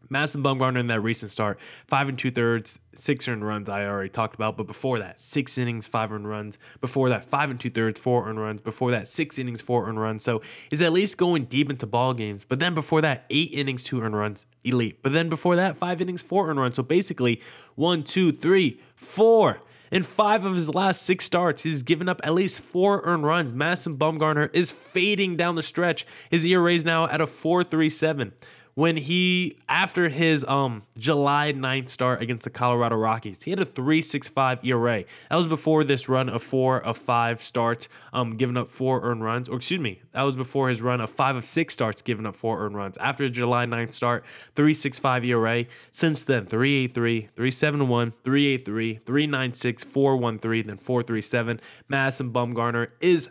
Madison 0.08 0.42
Bumgarner 0.42 0.78
in 0.78 0.86
that 0.88 1.00
recent 1.00 1.32
start, 1.32 1.58
five 1.86 2.08
and 2.08 2.18
two 2.18 2.30
thirds, 2.30 2.78
six 2.94 3.28
earned 3.28 3.46
runs. 3.46 3.68
I 3.68 3.84
already 3.84 4.08
talked 4.08 4.34
about, 4.34 4.56
but 4.56 4.66
before 4.66 4.98
that, 4.98 5.20
six 5.20 5.58
innings, 5.58 5.88
five 5.88 6.12
earned 6.12 6.28
runs. 6.28 6.58
Before 6.80 7.08
that, 7.08 7.24
five 7.24 7.50
and 7.50 7.58
two 7.58 7.70
thirds, 7.70 8.00
four 8.00 8.28
earned 8.28 8.40
runs. 8.40 8.60
Before 8.60 8.90
that, 8.90 9.08
six 9.08 9.38
innings, 9.38 9.60
four 9.60 9.88
earned 9.88 10.00
runs. 10.00 10.22
So 10.22 10.42
he's 10.70 10.82
at 10.82 10.92
least 10.92 11.16
going 11.16 11.44
deep 11.44 11.70
into 11.70 11.86
ball 11.86 12.14
games. 12.14 12.44
But 12.44 12.60
then 12.60 12.74
before 12.74 13.00
that, 13.02 13.24
eight 13.30 13.50
innings, 13.52 13.84
two 13.84 14.00
earned 14.00 14.16
runs, 14.16 14.46
elite. 14.64 15.02
But 15.02 15.12
then 15.12 15.28
before 15.28 15.56
that, 15.56 15.76
five 15.76 16.00
innings, 16.00 16.22
four 16.22 16.48
earned 16.48 16.60
runs. 16.60 16.76
So 16.76 16.82
basically, 16.82 17.40
one, 17.74 18.02
two, 18.02 18.32
three, 18.32 18.80
four. 18.94 19.60
In 19.90 20.02
five 20.02 20.44
of 20.44 20.54
his 20.54 20.68
last 20.68 21.02
six 21.02 21.24
starts, 21.24 21.62
he's 21.62 21.84
given 21.84 22.08
up 22.08 22.20
at 22.24 22.34
least 22.34 22.60
four 22.60 23.02
earned 23.04 23.24
runs. 23.24 23.54
Madison 23.54 23.96
Bumgarner 23.96 24.50
is 24.52 24.72
fading 24.72 25.36
down 25.36 25.54
the 25.54 25.62
stretch. 25.62 26.06
His 26.28 26.44
ERA 26.44 26.74
is 26.74 26.84
now 26.84 27.06
at 27.06 27.20
a 27.20 27.26
4.37 27.26 28.32
when 28.76 28.98
he 28.98 29.56
after 29.70 30.10
his 30.10 30.44
um 30.44 30.82
July 30.98 31.52
9th 31.52 31.88
start 31.88 32.22
against 32.22 32.44
the 32.44 32.50
Colorado 32.50 32.94
Rockies, 32.94 33.42
he 33.42 33.50
had 33.50 33.58
a 33.58 33.64
3.65 33.64 34.64
ERA. 34.64 35.04
That 35.30 35.36
was 35.36 35.46
before 35.46 35.82
this 35.82 36.08
run 36.10 36.28
of 36.28 36.42
four 36.42 36.84
of 36.84 36.98
five 36.98 37.42
starts, 37.42 37.88
um, 38.12 38.36
giving 38.36 38.56
up 38.56 38.68
four 38.68 39.00
earned 39.02 39.24
runs. 39.24 39.48
Or 39.48 39.56
excuse 39.56 39.80
me, 39.80 40.02
that 40.12 40.22
was 40.22 40.36
before 40.36 40.68
his 40.68 40.82
run 40.82 41.00
of 41.00 41.08
five 41.08 41.36
of 41.36 41.46
six 41.46 41.72
starts, 41.72 42.02
giving 42.02 42.26
up 42.26 42.36
four 42.36 42.64
earned 42.64 42.76
runs. 42.76 42.98
After 42.98 43.24
his 43.24 43.32
July 43.32 43.64
9th 43.64 43.94
start, 43.94 44.24
3.65 44.54 45.26
ERA. 45.26 45.64
Since 45.90 46.24
then, 46.24 46.44
3.83, 46.44 47.30
3.71, 47.34 48.12
3.83, 48.24 49.02
3.96, 49.02 49.86
4.13, 49.86 50.66
then 50.66 50.76
4.37. 50.76 51.60
Madison 51.88 52.30
Bumgarner 52.30 52.88
is 53.00 53.30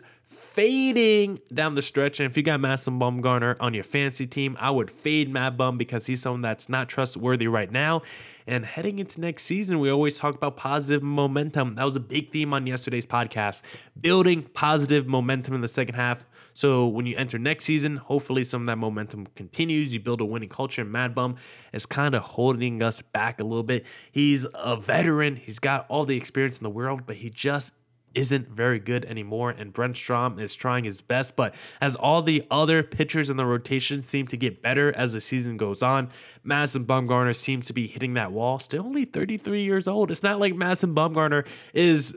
fading 0.56 1.38
down 1.52 1.74
the 1.74 1.82
stretch. 1.82 2.18
And 2.18 2.30
if 2.30 2.34
you 2.34 2.42
got 2.42 2.60
Madison 2.60 2.98
Bumgarner 2.98 3.56
on 3.60 3.74
your 3.74 3.84
fantasy 3.84 4.26
team, 4.26 4.56
I 4.58 4.70
would 4.70 4.90
fade 4.90 5.28
Mad 5.28 5.58
Bum 5.58 5.76
because 5.76 6.06
he's 6.06 6.22
someone 6.22 6.40
that's 6.40 6.70
not 6.70 6.88
trustworthy 6.88 7.46
right 7.46 7.70
now. 7.70 8.00
And 8.46 8.64
heading 8.64 8.98
into 8.98 9.20
next 9.20 9.42
season, 9.42 9.80
we 9.80 9.90
always 9.90 10.18
talk 10.18 10.34
about 10.34 10.56
positive 10.56 11.02
momentum. 11.02 11.74
That 11.74 11.84
was 11.84 11.94
a 11.94 12.00
big 12.00 12.32
theme 12.32 12.54
on 12.54 12.66
yesterday's 12.66 13.04
podcast. 13.04 13.60
Building 14.00 14.44
positive 14.54 15.06
momentum 15.06 15.54
in 15.54 15.60
the 15.60 15.68
second 15.68 15.94
half. 15.94 16.24
So 16.54 16.86
when 16.86 17.04
you 17.04 17.16
enter 17.18 17.38
next 17.38 17.64
season, 17.64 17.96
hopefully 17.96 18.42
some 18.42 18.62
of 18.62 18.66
that 18.68 18.78
momentum 18.78 19.26
continues. 19.34 19.92
You 19.92 20.00
build 20.00 20.22
a 20.22 20.24
winning 20.24 20.48
culture. 20.48 20.80
And 20.80 20.90
Mad 20.90 21.14
Bum 21.14 21.36
is 21.74 21.84
kind 21.84 22.14
of 22.14 22.22
holding 22.22 22.82
us 22.82 23.02
back 23.02 23.40
a 23.40 23.44
little 23.44 23.62
bit. 23.62 23.84
He's 24.10 24.46
a 24.54 24.74
veteran. 24.74 25.36
He's 25.36 25.58
got 25.58 25.84
all 25.90 26.06
the 26.06 26.16
experience 26.16 26.56
in 26.56 26.64
the 26.64 26.70
world, 26.70 27.02
but 27.04 27.16
he 27.16 27.28
just 27.28 27.74
isn't 28.16 28.48
very 28.48 28.80
good 28.80 29.04
anymore, 29.04 29.50
and 29.50 29.72
Brent 29.72 29.96
Strom 29.96 30.38
is 30.40 30.54
trying 30.54 30.84
his 30.84 31.00
best. 31.02 31.36
But 31.36 31.54
as 31.80 31.94
all 31.94 32.22
the 32.22 32.44
other 32.50 32.82
pitchers 32.82 33.30
in 33.30 33.36
the 33.36 33.46
rotation 33.46 34.02
seem 34.02 34.26
to 34.28 34.36
get 34.36 34.62
better 34.62 34.92
as 34.96 35.12
the 35.12 35.20
season 35.20 35.56
goes 35.56 35.82
on, 35.82 36.10
Madison 36.42 36.86
Bumgarner 36.86 37.36
seems 37.36 37.66
to 37.66 37.72
be 37.72 37.86
hitting 37.86 38.14
that 38.14 38.32
wall. 38.32 38.58
Still 38.58 38.86
only 38.86 39.04
33 39.04 39.62
years 39.62 39.86
old. 39.86 40.10
It's 40.10 40.22
not 40.22 40.40
like 40.40 40.54
Madison 40.54 40.94
Bumgarner 40.94 41.46
is 41.74 42.16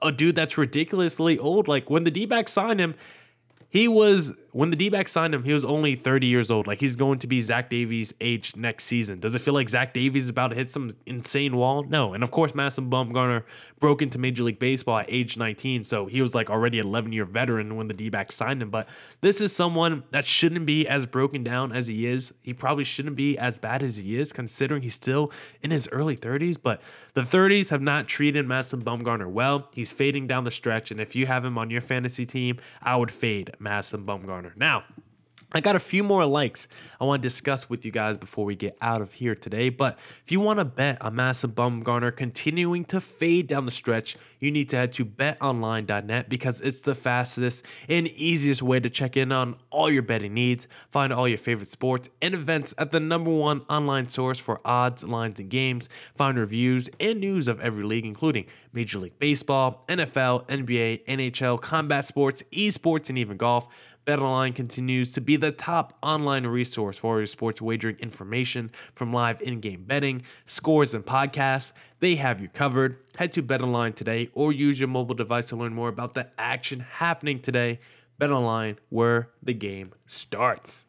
a 0.00 0.10
dude 0.10 0.36
that's 0.36 0.56
ridiculously 0.56 1.38
old. 1.38 1.68
Like 1.68 1.90
when 1.90 2.04
the 2.04 2.10
D 2.10 2.26
backs 2.26 2.52
signed 2.52 2.80
him, 2.80 2.94
he 3.74 3.88
was 3.88 4.32
when 4.52 4.70
the 4.70 4.76
D-back 4.76 5.08
signed 5.08 5.34
him, 5.34 5.42
he 5.42 5.52
was 5.52 5.64
only 5.64 5.96
30 5.96 6.28
years 6.28 6.48
old. 6.48 6.68
Like 6.68 6.78
he's 6.78 6.94
going 6.94 7.18
to 7.18 7.26
be 7.26 7.42
Zach 7.42 7.68
Davies' 7.68 8.14
age 8.20 8.54
next 8.54 8.84
season. 8.84 9.18
Does 9.18 9.34
it 9.34 9.40
feel 9.40 9.52
like 9.52 9.68
Zach 9.68 9.92
Davies 9.92 10.22
is 10.22 10.28
about 10.28 10.48
to 10.48 10.54
hit 10.54 10.70
some 10.70 10.92
insane 11.06 11.56
wall? 11.56 11.82
No. 11.82 12.14
And 12.14 12.22
of 12.22 12.30
course, 12.30 12.54
Madison 12.54 12.88
Bumgarner 12.88 13.42
broke 13.80 14.00
into 14.00 14.16
Major 14.16 14.44
League 14.44 14.60
Baseball 14.60 14.98
at 14.98 15.06
age 15.08 15.36
19, 15.36 15.82
so 15.82 16.06
he 16.06 16.22
was 16.22 16.36
like 16.36 16.50
already 16.50 16.78
11 16.78 17.12
year 17.12 17.24
veteran 17.24 17.74
when 17.74 17.88
the 17.88 17.94
D-back 17.94 18.30
signed 18.30 18.62
him. 18.62 18.70
But 18.70 18.88
this 19.22 19.40
is 19.40 19.52
someone 19.52 20.04
that 20.12 20.24
shouldn't 20.24 20.66
be 20.66 20.86
as 20.86 21.04
broken 21.06 21.42
down 21.42 21.72
as 21.72 21.88
he 21.88 22.06
is. 22.06 22.32
He 22.42 22.54
probably 22.54 22.84
shouldn't 22.84 23.16
be 23.16 23.36
as 23.36 23.58
bad 23.58 23.82
as 23.82 23.96
he 23.96 24.16
is, 24.20 24.32
considering 24.32 24.82
he's 24.82 24.94
still 24.94 25.32
in 25.62 25.72
his 25.72 25.88
early 25.90 26.16
30s. 26.16 26.56
But 26.62 26.80
the 27.14 27.22
30s 27.22 27.70
have 27.70 27.82
not 27.82 28.06
treated 28.06 28.46
Madison 28.46 28.84
Bumgarner 28.84 29.28
well. 29.28 29.68
He's 29.72 29.92
fading 29.92 30.28
down 30.28 30.44
the 30.44 30.52
stretch, 30.52 30.92
and 30.92 31.00
if 31.00 31.16
you 31.16 31.26
have 31.26 31.44
him 31.44 31.58
on 31.58 31.70
your 31.70 31.80
fantasy 31.80 32.24
team, 32.24 32.60
I 32.80 32.94
would 32.94 33.10
fade 33.10 33.50
Madison 33.64 34.04
Bumgarner. 34.06 34.56
Now, 34.56 34.84
I 35.56 35.60
got 35.60 35.76
a 35.76 35.80
few 35.80 36.02
more 36.02 36.26
likes 36.26 36.66
I 37.00 37.04
want 37.04 37.22
to 37.22 37.28
discuss 37.28 37.70
with 37.70 37.84
you 37.84 37.92
guys 37.92 38.18
before 38.18 38.44
we 38.44 38.56
get 38.56 38.76
out 38.80 39.00
of 39.00 39.12
here 39.12 39.36
today. 39.36 39.68
But 39.68 40.00
if 40.24 40.32
you 40.32 40.40
want 40.40 40.58
to 40.58 40.64
bet 40.64 41.00
on 41.00 41.14
Madison 41.14 41.52
Bumgarner 41.52 42.14
continuing 42.14 42.84
to 42.86 43.00
fade 43.00 43.46
down 43.46 43.64
the 43.64 43.70
stretch, 43.70 44.16
you 44.40 44.50
need 44.50 44.68
to 44.70 44.76
head 44.76 44.92
to 44.94 45.04
betonline.net 45.04 46.28
because 46.28 46.60
it's 46.60 46.80
the 46.80 46.96
fastest 46.96 47.64
and 47.88 48.08
easiest 48.08 48.62
way 48.62 48.80
to 48.80 48.90
check 48.90 49.16
in 49.16 49.30
on 49.30 49.54
all 49.70 49.88
your 49.88 50.02
betting 50.02 50.34
needs. 50.34 50.66
Find 50.90 51.12
all 51.12 51.28
your 51.28 51.38
favorite 51.38 51.68
sports 51.68 52.08
and 52.20 52.34
events 52.34 52.74
at 52.76 52.90
the 52.90 52.98
number 52.98 53.30
one 53.30 53.60
online 53.70 54.08
source 54.08 54.40
for 54.40 54.60
odds, 54.64 55.04
lines, 55.04 55.38
and 55.38 55.48
games. 55.48 55.88
Find 56.16 56.36
reviews 56.36 56.90
and 56.98 57.20
news 57.20 57.46
of 57.46 57.60
every 57.60 57.84
league, 57.84 58.06
including 58.06 58.46
Major 58.72 58.98
League 58.98 59.20
Baseball, 59.20 59.84
NFL, 59.88 60.48
NBA, 60.48 61.06
NHL, 61.06 61.60
combat 61.60 62.04
sports, 62.04 62.42
esports, 62.52 63.08
and 63.08 63.16
even 63.16 63.36
golf. 63.36 63.68
BetOnline 64.06 64.54
continues 64.54 65.12
to 65.12 65.20
be 65.22 65.36
the 65.36 65.50
top 65.50 65.96
online 66.02 66.46
resource 66.46 66.98
for 66.98 67.18
your 67.18 67.26
sports 67.26 67.62
wagering 67.62 67.96
information 68.00 68.70
from 68.94 69.14
live 69.14 69.40
in-game 69.40 69.84
betting, 69.84 70.22
scores, 70.44 70.92
and 70.92 71.06
podcasts. 71.06 71.72
They 72.00 72.16
have 72.16 72.38
you 72.38 72.48
covered. 72.48 72.98
Head 73.16 73.32
to 73.32 73.42
BetOnline 73.42 73.94
today 73.94 74.28
or 74.34 74.52
use 74.52 74.78
your 74.78 74.88
mobile 74.88 75.14
device 75.14 75.48
to 75.48 75.56
learn 75.56 75.72
more 75.72 75.88
about 75.88 76.12
the 76.12 76.28
action 76.36 76.80
happening 76.80 77.40
today. 77.40 77.80
BetOnline, 78.20 78.76
where 78.90 79.30
the 79.42 79.54
game 79.54 79.94
starts. 80.04 80.84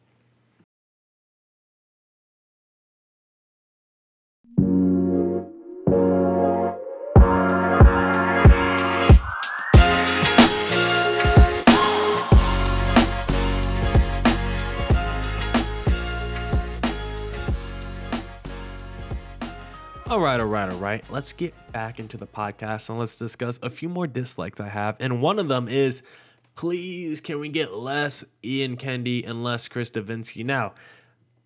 All 20.08 20.20
right, 20.20 20.38
all 20.38 20.46
right, 20.46 20.70
all 20.70 20.78
right. 20.78 21.04
Let's 21.10 21.32
get 21.32 21.52
back 21.72 21.98
into 21.98 22.16
the 22.16 22.28
podcast 22.28 22.88
and 22.90 22.98
let's 23.00 23.16
discuss 23.16 23.58
a 23.60 23.68
few 23.68 23.88
more 23.88 24.06
dislikes 24.06 24.60
I 24.60 24.68
have. 24.68 24.94
And 25.00 25.20
one 25.20 25.40
of 25.40 25.48
them 25.48 25.66
is 25.66 26.04
please, 26.54 27.20
can 27.20 27.40
we 27.40 27.48
get 27.48 27.74
less 27.74 28.24
Ian 28.44 28.76
Kennedy 28.76 29.24
and 29.24 29.42
less 29.42 29.66
Chris 29.66 29.90
Devenski? 29.90 30.44
Now, 30.44 30.74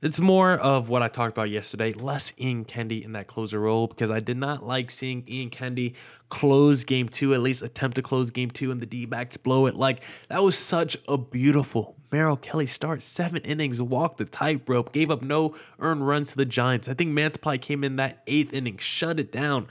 it's 0.03 0.21
more 0.21 0.53
of 0.53 0.91
what 0.91 1.03
I 1.03 1.09
talked 1.09 1.33
about 1.33 1.49
yesterday, 1.49 1.95
less 1.95 2.35
Ian 2.39 2.67
Kennedy 2.67 3.03
in 3.03 3.13
that 3.13 3.29
closer 3.29 3.59
role 3.59 3.87
because 3.87 4.11
I 4.11 4.21
did 4.21 4.37
not 4.37 4.63
like 4.63 4.91
seeing 4.91 5.25
Ian 5.27 5.49
Kennedy 5.49 5.95
close 6.29 6.85
game 6.85 7.09
two, 7.09 7.33
at 7.33 7.41
least 7.41 7.63
attempt 7.63 7.95
to 7.95 8.03
close 8.03 8.31
game 8.31 8.51
two, 8.51 8.71
and 8.71 8.81
the 8.81 8.87
D 8.87 9.07
backs 9.07 9.39
blow 9.39 9.67
it. 9.67 9.75
Like, 9.75 10.05
that 10.29 10.43
was 10.43 10.57
such 10.57 10.99
a 11.09 11.17
beautiful 11.17 11.97
Merrill 12.11 12.37
Kelly 12.37 12.67
start. 12.67 13.03
Seven 13.03 13.39
innings, 13.43 13.81
walked 13.81 14.19
the 14.19 14.25
tightrope, 14.25 14.93
gave 14.93 15.11
up 15.11 15.23
no 15.23 15.55
earned 15.79 16.07
runs 16.07 16.31
to 16.31 16.37
the 16.37 16.45
Giants. 16.45 16.89
I 16.89 16.95
think 16.95 17.13
Mantiply 17.13 17.61
came 17.61 17.85
in 17.85 17.97
that 17.97 18.23
eighth 18.27 18.53
inning, 18.53 18.79
shut 18.79 19.21
it 19.21 19.31
down. 19.31 19.69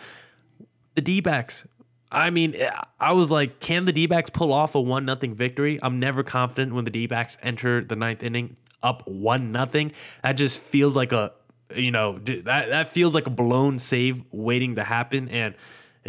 The 0.95 1.01
D 1.01 1.21
backs 1.21 1.65
I 2.11 2.29
mean, 2.29 2.55
eh, 2.55 2.69
I 2.99 3.13
was 3.13 3.29
like, 3.29 3.59
can 3.59 3.85
the 3.85 3.91
D 3.91 4.07
backs 4.07 4.29
pull 4.29 4.51
off 4.51 4.75
a 4.75 4.81
1 4.81 5.05
nothing 5.05 5.33
victory? 5.33 5.79
I'm 5.81 5.99
never 5.99 6.23
confident 6.23 6.73
when 6.73 6.85
the 6.85 6.91
D 6.91 7.07
backs 7.07 7.37
enter 7.41 7.83
the 7.83 7.95
ninth 7.95 8.23
inning 8.23 8.55
up 8.81 9.07
1 9.07 9.51
nothing. 9.51 9.91
That 10.23 10.33
just 10.33 10.59
feels 10.59 10.95
like 10.95 11.11
a, 11.11 11.33
you 11.75 11.91
know, 11.91 12.17
that, 12.19 12.45
that 12.45 12.87
feels 12.87 13.13
like 13.13 13.27
a 13.27 13.31
blown 13.31 13.77
save 13.77 14.23
waiting 14.31 14.75
to 14.75 14.83
happen. 14.83 15.29
And 15.29 15.53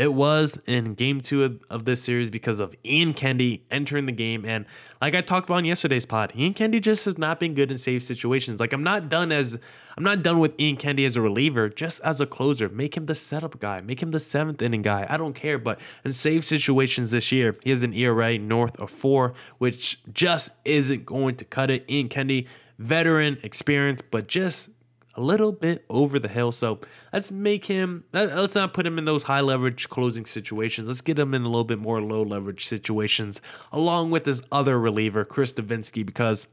it 0.00 0.14
was 0.14 0.58
in 0.66 0.94
game 0.94 1.20
two 1.20 1.60
of, 1.68 1.84
this 1.84 2.02
series 2.02 2.30
because 2.30 2.58
of 2.58 2.74
Ian 2.86 3.12
Kennedy 3.12 3.66
entering 3.70 4.06
the 4.06 4.12
game. 4.12 4.46
And 4.46 4.64
like 4.98 5.14
I 5.14 5.20
talked 5.20 5.50
about 5.50 5.58
in 5.58 5.66
yesterday's 5.66 6.06
pod, 6.06 6.32
Ian 6.34 6.54
Kennedy 6.54 6.80
just 6.80 7.04
has 7.04 7.18
not 7.18 7.38
been 7.38 7.52
good 7.52 7.70
in 7.70 7.76
save 7.76 8.02
situations. 8.02 8.60
Like 8.60 8.72
I'm 8.72 8.82
not 8.82 9.10
done 9.10 9.30
as 9.30 9.58
I'm 9.98 10.02
not 10.02 10.22
done 10.22 10.38
with 10.38 10.58
Ian 10.58 10.76
Kennedy 10.76 11.04
as 11.04 11.16
a 11.16 11.20
reliever, 11.20 11.68
just 11.68 12.00
as 12.00 12.18
a 12.18 12.26
closer. 12.26 12.70
Make 12.70 12.96
him 12.96 13.04
the 13.04 13.14
setup 13.14 13.60
guy, 13.60 13.82
make 13.82 14.02
him 14.02 14.10
the 14.10 14.20
seventh 14.20 14.62
inning 14.62 14.80
guy. 14.80 15.06
I 15.06 15.18
don't 15.18 15.34
care. 15.34 15.58
But 15.58 15.78
in 16.02 16.14
save 16.14 16.46
situations 16.46 17.10
this 17.10 17.30
year, 17.30 17.58
he 17.62 17.68
has 17.68 17.82
an 17.82 17.92
ERA 17.92 18.38
north 18.38 18.80
of 18.80 18.90
four, 18.90 19.34
which 19.58 20.00
just 20.10 20.52
isn't 20.64 21.04
going 21.04 21.36
to 21.36 21.44
cut 21.44 21.70
it. 21.70 21.84
Ian 21.90 22.08
Kennedy, 22.08 22.46
veteran, 22.78 23.36
experience, 23.42 24.00
but 24.00 24.28
just 24.28 24.70
a 25.14 25.20
little 25.20 25.52
bit 25.52 25.84
over 25.88 26.18
the 26.18 26.28
hill. 26.28 26.52
So 26.52 26.80
let's 27.12 27.30
make 27.30 27.66
him, 27.66 28.04
let's 28.12 28.54
not 28.54 28.72
put 28.72 28.86
him 28.86 28.98
in 28.98 29.04
those 29.04 29.24
high 29.24 29.40
leverage 29.40 29.88
closing 29.88 30.24
situations. 30.24 30.88
Let's 30.88 31.00
get 31.00 31.18
him 31.18 31.34
in 31.34 31.42
a 31.42 31.48
little 31.48 31.64
bit 31.64 31.78
more 31.78 32.00
low 32.00 32.22
leverage 32.22 32.66
situations, 32.66 33.40
along 33.72 34.10
with 34.10 34.24
this 34.24 34.42
other 34.52 34.78
reliever, 34.78 35.24
Chris 35.24 35.52
Devenski, 35.52 36.06
because 36.06 36.46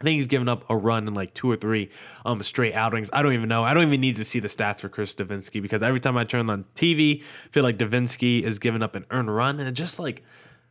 I 0.00 0.04
think 0.04 0.18
he's 0.18 0.28
given 0.28 0.48
up 0.48 0.64
a 0.70 0.76
run 0.76 1.08
in 1.08 1.14
like 1.14 1.34
two 1.34 1.50
or 1.50 1.56
three 1.56 1.90
um, 2.24 2.42
straight 2.42 2.74
outings. 2.74 3.10
I 3.12 3.22
don't 3.22 3.32
even 3.32 3.48
know. 3.48 3.64
I 3.64 3.74
don't 3.74 3.88
even 3.88 4.00
need 4.00 4.16
to 4.16 4.24
see 4.24 4.38
the 4.38 4.48
stats 4.48 4.80
for 4.80 4.88
Chris 4.88 5.14
Devenski 5.14 5.60
because 5.60 5.82
every 5.82 5.98
time 5.98 6.16
I 6.16 6.24
turn 6.24 6.48
on 6.50 6.66
TV, 6.76 7.22
I 7.22 7.48
feel 7.50 7.64
like 7.64 7.78
Devenski 7.78 8.42
is 8.42 8.58
giving 8.58 8.82
up 8.82 8.94
an 8.94 9.06
earned 9.10 9.34
run. 9.34 9.58
And 9.58 9.74
just 9.74 9.98
like, 9.98 10.22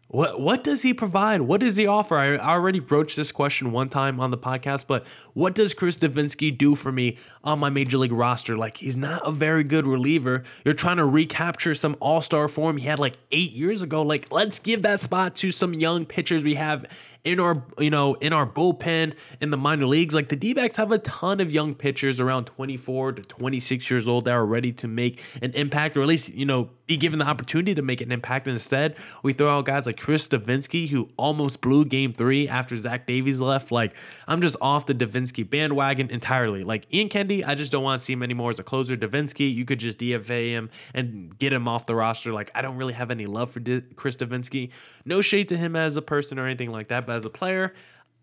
what 0.09 0.39
what 0.39 0.63
does 0.63 0.83
he 0.83 0.93
provide? 0.93 1.41
What 1.41 1.59
does 1.59 1.75
he 1.75 1.85
offer? 1.85 2.15
I 2.15 2.37
already 2.37 2.79
broached 2.79 3.17
this 3.17 3.31
question 3.31 3.71
one 3.71 3.89
time 3.89 4.19
on 4.19 4.31
the 4.31 4.37
podcast, 4.37 4.85
but 4.87 5.05
what 5.33 5.53
does 5.53 5.73
Chris 5.73 5.97
Devenski 5.97 6.57
do 6.57 6.75
for 6.75 6.91
me 6.91 7.17
on 7.43 7.59
my 7.59 7.69
major 7.69 7.97
league 7.97 8.13
roster? 8.13 8.55
Like 8.57 8.77
he's 8.77 8.95
not 8.95 9.21
a 9.27 9.31
very 9.31 9.63
good 9.63 9.85
reliever. 9.85 10.43
You're 10.63 10.73
trying 10.73 10.97
to 10.97 11.05
recapture 11.05 11.75
some 11.75 11.97
all-star 11.99 12.47
form 12.47 12.77
he 12.77 12.87
had 12.87 12.99
like 12.99 13.17
8 13.31 13.51
years 13.51 13.81
ago. 13.81 14.01
Like 14.01 14.31
let's 14.31 14.59
give 14.59 14.83
that 14.83 15.01
spot 15.01 15.35
to 15.37 15.51
some 15.51 15.73
young 15.73 16.05
pitchers 16.05 16.41
we 16.41 16.55
have 16.55 16.85
in 17.27 17.41
our 17.41 17.61
you 17.77 17.89
know 17.89 18.13
in 18.15 18.31
our 18.31 18.47
bullpen 18.47 19.13
in 19.41 19.49
the 19.49 19.57
minor 19.57 19.85
leagues 19.85 20.15
like 20.15 20.29
the 20.29 20.35
d-backs 20.37 20.77
have 20.77 20.93
a 20.93 20.97
ton 20.99 21.41
of 21.41 21.51
young 21.51 21.75
pitchers 21.75 22.21
around 22.21 22.45
24 22.45 23.11
to 23.11 23.21
26 23.21 23.91
years 23.91 24.07
old 24.07 24.23
that 24.23 24.31
are 24.31 24.45
ready 24.45 24.71
to 24.71 24.87
make 24.87 25.21
an 25.41 25.51
impact 25.51 25.97
or 25.97 26.01
at 26.01 26.07
least 26.07 26.33
you 26.33 26.45
know 26.45 26.69
be 26.87 26.95
given 26.95 27.19
the 27.19 27.25
opportunity 27.25 27.75
to 27.75 27.81
make 27.81 28.01
an 28.01 28.11
impact. 28.11 28.47
Instead 28.47 28.95
we 29.21 29.33
throw 29.33 29.49
out 29.49 29.65
guys 29.65 29.85
like 29.85 29.97
chris 29.97 30.27
Devenski, 30.27 30.87
who 30.87 31.09
almost 31.17 31.61
blew 31.61 31.85
game 31.85 32.13
three 32.13 32.47
after 32.47 32.77
zach 32.77 33.05
davies 33.05 33.39
left. 33.39 33.71
Like 33.71 33.95
i'm 34.27 34.41
just 34.41 34.55
off 34.61 34.85
the 34.85 34.95
Devenski 34.95 35.47
bandwagon 35.47 36.09
entirely. 36.09 36.63
Like 36.63 36.91
ian 36.93 37.09
kennedy 37.09 37.43
i 37.43 37.53
just 37.53 37.71
don't 37.71 37.83
want 37.83 37.99
to 37.99 38.05
see 38.05 38.13
him 38.13 38.23
anymore 38.23 38.51
as 38.51 38.59
a 38.59 38.63
closer. 38.63 38.95
Devenski, 38.95 39.53
you 39.53 39.65
could 39.65 39.79
just 39.79 39.99
dfa 39.99 40.49
him 40.49 40.69
and 40.93 41.37
get 41.37 41.53
him 41.53 41.67
off 41.67 41.85
the 41.85 41.95
roster. 41.95 42.31
Like 42.31 42.49
i 42.55 42.61
don't 42.61 42.77
really 42.77 42.93
have 42.93 43.11
any 43.11 43.25
love 43.25 43.51
for 43.51 43.59
chris 43.95 44.15
Devenski. 44.15 44.71
no 45.03 45.21
shade 45.21 45.49
to 45.49 45.57
him 45.57 45.75
as 45.75 45.97
a 45.97 46.01
person 46.01 46.39
or 46.39 46.45
anything 46.45 46.71
like 46.71 46.87
that 46.87 47.05
but 47.05 47.16
as 47.17 47.25
a 47.25 47.29
player, 47.29 47.73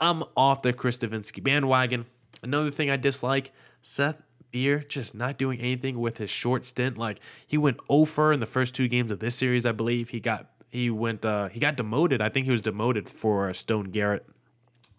I'm 0.00 0.24
off 0.36 0.62
the 0.62 0.72
Chris 0.72 0.98
Devenski 0.98 1.42
bandwagon. 1.42 2.06
Another 2.42 2.70
thing 2.70 2.90
I 2.90 2.96
dislike, 2.96 3.52
Seth 3.82 4.22
Beer 4.50 4.78
just 4.78 5.14
not 5.14 5.36
doing 5.36 5.60
anything 5.60 5.98
with 5.98 6.18
his 6.18 6.30
short 6.30 6.64
stint. 6.64 6.96
Like 6.96 7.20
he 7.46 7.58
went 7.58 7.78
over 7.88 8.32
in 8.32 8.40
the 8.40 8.46
first 8.46 8.74
two 8.74 8.88
games 8.88 9.10
of 9.12 9.18
this 9.18 9.34
series, 9.34 9.66
I 9.66 9.72
believe. 9.72 10.10
He 10.10 10.20
got 10.20 10.50
he 10.70 10.90
went 10.90 11.24
uh 11.24 11.48
he 11.48 11.60
got 11.60 11.76
demoted. 11.76 12.22
I 12.22 12.28
think 12.28 12.46
he 12.46 12.52
was 12.52 12.62
demoted 12.62 13.08
for 13.08 13.52
Stone 13.52 13.90
Garrett. 13.90 14.26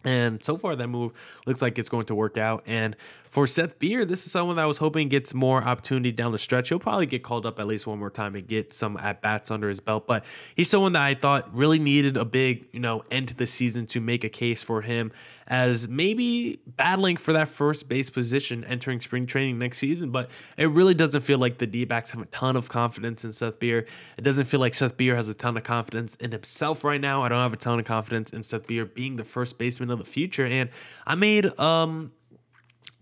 And 0.04 0.42
so 0.42 0.56
far, 0.56 0.76
that 0.76 0.86
move 0.86 1.12
looks 1.46 1.60
like 1.60 1.78
it's 1.78 1.88
going 1.88 2.04
to 2.04 2.14
work 2.14 2.38
out. 2.38 2.62
And 2.66 2.94
for 3.30 3.46
Seth 3.46 3.78
Beer, 3.78 4.04
this 4.04 4.26
is 4.26 4.32
someone 4.32 4.56
that 4.56 4.62
I 4.62 4.66
was 4.66 4.78
hoping 4.78 5.08
gets 5.08 5.34
more 5.34 5.62
opportunity 5.62 6.12
down 6.12 6.32
the 6.32 6.38
stretch. 6.38 6.68
He'll 6.68 6.78
probably 6.78 7.06
get 7.06 7.22
called 7.22 7.46
up 7.46 7.58
at 7.58 7.66
least 7.66 7.86
one 7.86 7.98
more 7.98 8.10
time 8.10 8.34
and 8.34 8.46
get 8.46 8.72
some 8.72 8.96
at 8.96 9.22
bats 9.22 9.50
under 9.50 9.68
his 9.68 9.80
belt. 9.80 10.06
But 10.06 10.24
he's 10.54 10.70
someone 10.70 10.92
that 10.92 11.02
I 11.02 11.14
thought 11.14 11.54
really 11.54 11.78
needed 11.78 12.16
a 12.16 12.24
big, 12.24 12.66
you 12.72 12.80
know, 12.80 13.04
end 13.10 13.28
to 13.28 13.34
the 13.34 13.46
season 13.46 13.86
to 13.88 14.00
make 14.00 14.24
a 14.24 14.28
case 14.28 14.62
for 14.62 14.82
him 14.82 15.12
as 15.48 15.86
maybe 15.86 16.58
battling 16.66 17.16
for 17.16 17.32
that 17.32 17.48
first 17.48 17.88
base 17.88 18.10
position 18.10 18.64
entering 18.64 19.00
spring 19.00 19.26
training 19.26 19.58
next 19.58 19.78
season. 19.78 20.10
But 20.10 20.30
it 20.56 20.70
really 20.70 20.94
doesn't 20.94 21.20
feel 21.20 21.38
like 21.38 21.58
the 21.58 21.66
D 21.66 21.84
backs 21.84 22.10
have 22.10 22.22
a 22.22 22.26
ton 22.26 22.56
of 22.56 22.68
confidence 22.68 23.24
in 23.24 23.32
Seth 23.32 23.58
Beer. 23.58 23.86
It 24.16 24.22
doesn't 24.22 24.46
feel 24.46 24.60
like 24.60 24.74
Seth 24.74 24.96
Beer 24.96 25.14
has 25.16 25.28
a 25.28 25.34
ton 25.34 25.56
of 25.56 25.62
confidence 25.62 26.16
in 26.16 26.32
himself 26.32 26.84
right 26.84 27.00
now. 27.00 27.22
I 27.22 27.28
don't 27.28 27.40
have 27.40 27.52
a 27.52 27.58
ton 27.58 27.78
of 27.78 27.84
confidence 27.84 28.30
in 28.30 28.42
Seth 28.42 28.66
Beer 28.66 28.84
being 28.84 29.16
the 29.16 29.24
first 29.24 29.58
baseman 29.58 29.90
of 29.90 29.98
the 29.98 30.04
future. 30.04 30.46
And 30.46 30.70
I 31.06 31.14
made 31.14 31.58
um 31.58 32.12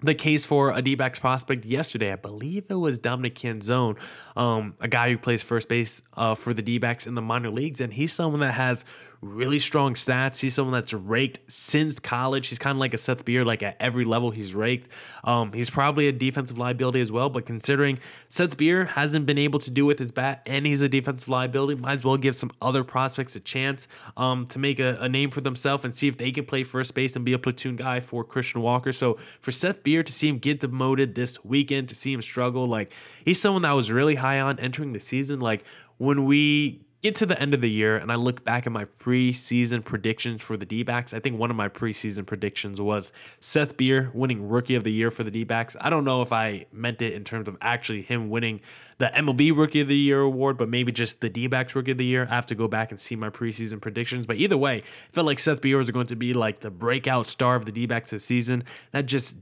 the 0.03 0.15
case 0.15 0.45
for 0.45 0.73
a 0.73 0.83
D-backs 0.83 1.19
prospect 1.19 1.65
yesterday. 1.65 2.13
I 2.13 2.17
believe 2.17 2.65
it 2.69 2.75
was 2.75 2.99
Dominic 2.99 3.37
Canzone, 3.37 3.99
um, 4.37 4.75
a 4.81 4.89
guy 4.89 5.11
who 5.11 5.19
plays 5.19 5.43
first 5.43 5.69
base 5.69 6.03
uh, 6.17 6.35
for 6.35 6.53
the 6.53 6.63
D-backs 6.63 7.07
in 7.07 7.15
the 7.15 7.23
minor 7.23 7.51
leagues, 7.51 7.81
and 7.81 7.93
he's 7.93 8.13
someone 8.13 8.41
that 8.41 8.53
has 8.53 8.85
really 9.25 9.59
strong 9.59 9.95
stats. 9.95 10.39
He's 10.39 10.55
someone 10.55 10.73
that's 10.73 10.93
raked 10.93 11.39
since 11.51 11.99
college. 11.99 12.49
He's 12.49 12.59
kind 12.59 12.77
of 12.77 12.81
like 12.81 12.95
a 12.95 12.99
Seth 12.99 13.25
Beer, 13.25 13.45
like 13.45 13.63
at 13.63 13.77
every 13.81 14.05
level 14.05 14.31
he's 14.31 14.55
raked. 14.55 14.91
Um, 15.25 15.53
he's 15.53 15.71
probably 15.71 16.09
a 16.09 16.13
defensive 16.13 16.59
liability 16.59 17.01
as 17.01 17.11
well, 17.11 17.31
but 17.31 17.47
considering 17.47 17.99
Seth 18.29 18.57
Beer 18.57 18.85
hasn't 18.85 19.27
been 19.27 19.39
able 19.39 19.59
to 19.61 19.71
do 19.71 19.87
with 19.87 19.99
his 19.99 20.13
bat 20.13 20.43
and 20.47 20.67
he's 20.67 20.83
a 20.83 20.89
defensive 20.89 21.29
liability, 21.29 21.81
might 21.81 21.95
as 21.95 22.05
well 22.05 22.17
give 22.17 22.37
some 22.37 22.51
other 22.61 22.85
prospects 22.85 23.35
a 23.35 23.41
chance 23.41 23.89
um, 24.17 24.47
to 24.47 24.59
make 24.59 24.79
a, 24.79 24.97
a 25.01 25.09
name 25.09 25.31
for 25.31 25.41
themselves 25.41 25.85
and 25.85 25.97
see 25.97 26.09
if 26.09 26.19
they 26.19 26.31
can 26.31 26.45
play 26.45 26.63
first 26.63 26.95
base 26.95 27.17
and 27.17 27.25
be 27.25 27.33
a 27.33 27.39
platoon 27.39 27.77
guy 27.77 28.01
for 28.01 28.25
Christian 28.25 28.61
Walker. 28.61 28.93
So 28.93 29.15
for 29.41 29.51
Seth 29.51 29.83
Beer 29.83 30.03
to 30.03 30.13
see 30.13 30.29
him 30.29 30.39
get 30.39 30.61
demoted 30.61 31.15
this 31.15 31.45
weekend, 31.45 31.89
to 31.89 31.95
see 31.95 32.13
him 32.13 32.23
struggle, 32.23 32.67
like 32.67 32.93
he's 33.25 33.41
someone 33.41 33.63
that 33.63 33.73
was 33.73 33.91
really 33.91 34.17
high 34.17 34.41
on 34.41 34.59
entering 34.61 34.93
the 34.93 35.01
season. 35.01 35.41
Like 35.41 35.65
when 35.99 36.25
we 36.25 36.85
get 37.05 37.15
to 37.15 37.27
the 37.27 37.39
end 37.39 37.53
of 37.53 37.61
the 37.61 37.71
year 37.71 37.99
and 37.99 38.11
I 38.11 38.15
look 38.15 38.45
back 38.45 38.67
at 38.67 38.73
my 38.73 38.87
preseason 38.87 39.85
predictions 39.85 40.41
for 40.41 40.57
the 40.57 40.65
D 40.65 40.83
backs, 40.83 41.13
I 41.13 41.21
think 41.21 41.39
one 41.39 41.51
of 41.51 41.57
my 41.57 41.69
preseason 41.69 42.25
predictions 42.25 42.81
was 42.81 43.13
Seth 43.41 43.77
Beer 43.77 44.11
winning 44.15 44.49
Rookie 44.49 44.75
of 44.75 44.85
the 44.85 44.91
Year 44.91 45.11
for 45.11 45.23
the 45.23 45.31
D 45.31 45.45
backs. 45.45 45.77
I 45.83 45.91
don't 45.91 46.05
know 46.05 46.23
if 46.23 46.33
I 46.33 46.65
meant 46.73 47.03
it 47.03 47.13
in 47.13 47.23
terms 47.23 47.47
of 47.47 47.59
actually 47.61 48.01
him 48.01 48.31
winning 48.31 48.63
the 48.97 49.13
MLB 49.15 49.55
Rookie 49.55 49.83
of 49.83 49.89
the 49.89 49.97
Year 49.97 50.23
award, 50.23 50.57
but 50.57 50.71
maybe 50.71 50.93
just 50.93 51.21
the 51.21 51.29
D 51.29 51.47
backs 51.47 51.77
Rookie 51.77 51.91
of 51.91 51.99
the 51.99 52.07
Year. 52.07 52.27
I 52.31 52.35
have 52.35 52.47
to 52.47 52.55
go 52.55 52.69
back 52.69 52.91
and 52.91 52.99
see 52.99 53.17
my 53.17 53.29
preseason 53.29 53.83
predictions. 53.83 54.27
But 54.27 54.37
either 54.37 54.57
way, 54.57 54.79
I 54.79 55.13
felt 55.13 55.27
like 55.27 55.39
Seth 55.39 55.61
Beer 55.61 55.77
was 55.77 55.91
going 55.91 56.07
to 56.07 56.17
be 56.17 56.33
like 56.33 56.61
the 56.61 56.71
breakout 56.71 57.27
star 57.27 57.55
of 57.55 57.67
the 57.67 57.73
D 57.73 57.85
backs 57.85 58.13
this 58.13 58.25
season. 58.25 58.65
That 58.93 59.05
just 59.05 59.37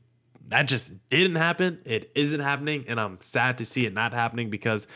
that 0.48 0.66
just 0.66 0.94
didn't 1.10 1.36
happen. 1.36 1.78
It 1.84 2.10
isn't 2.16 2.40
happening, 2.40 2.86
and 2.88 3.00
I'm 3.00 3.18
sad 3.20 3.58
to 3.58 3.64
see 3.64 3.86
it 3.86 3.94
not 3.94 4.12
happening 4.12 4.50
because 4.50 4.88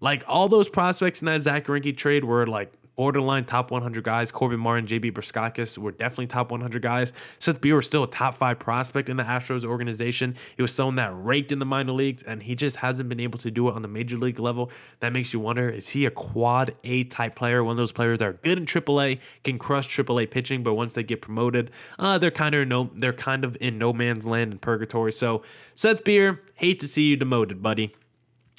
like 0.00 0.24
all 0.26 0.48
those 0.48 0.68
prospects 0.68 1.20
in 1.20 1.26
that 1.26 1.42
Zach 1.42 1.66
Greinke 1.66 1.96
trade 1.96 2.24
were 2.24 2.46
like 2.46 2.72
borderline 2.96 3.44
top 3.44 3.70
100 3.70 4.04
guys. 4.04 4.30
Corbin 4.30 4.60
Martin, 4.60 4.86
JB 4.86 5.12
Bukauskas 5.12 5.78
were 5.78 5.92
definitely 5.92 6.26
top 6.26 6.50
100 6.50 6.82
guys. 6.82 7.12
Seth 7.38 7.60
Beer 7.60 7.76
was 7.76 7.86
still 7.86 8.04
a 8.04 8.10
top 8.10 8.34
five 8.34 8.58
prospect 8.58 9.08
in 9.08 9.16
the 9.16 9.24
Astros 9.24 9.64
organization. 9.64 10.36
He 10.56 10.62
was 10.62 10.72
someone 10.72 10.96
that 10.96 11.12
raked 11.14 11.52
in 11.52 11.58
the 11.58 11.66
minor 11.66 11.92
leagues, 11.92 12.22
and 12.22 12.42
he 12.42 12.54
just 12.54 12.76
hasn't 12.76 13.08
been 13.08 13.20
able 13.20 13.38
to 13.40 13.50
do 13.50 13.68
it 13.68 13.74
on 13.74 13.82
the 13.82 13.88
major 13.88 14.16
league 14.16 14.38
level. 14.38 14.70
That 15.00 15.12
makes 15.12 15.32
you 15.32 15.40
wonder: 15.40 15.68
is 15.68 15.90
he 15.90 16.06
a 16.06 16.10
quad 16.10 16.74
A 16.84 17.04
type 17.04 17.34
player? 17.34 17.62
One 17.64 17.72
of 17.72 17.78
those 17.78 17.92
players 17.92 18.18
that 18.18 18.28
are 18.28 18.32
good 18.34 18.58
in 18.58 18.66
AAA, 18.66 19.20
can 19.42 19.58
crush 19.58 19.88
AAA 19.88 20.30
pitching, 20.30 20.62
but 20.62 20.74
once 20.74 20.94
they 20.94 21.02
get 21.02 21.20
promoted, 21.20 21.70
uh, 21.98 22.18
they're 22.18 22.30
kind 22.30 22.54
of 22.54 22.68
no, 22.68 22.90
they're 22.94 23.12
kind 23.12 23.44
of 23.44 23.56
in 23.60 23.78
no 23.78 23.92
man's 23.92 24.26
land 24.26 24.52
in 24.52 24.58
purgatory. 24.58 25.12
So 25.12 25.42
Seth 25.74 26.04
Beer, 26.04 26.42
hate 26.54 26.80
to 26.80 26.88
see 26.88 27.04
you 27.04 27.16
demoted, 27.16 27.62
buddy. 27.62 27.94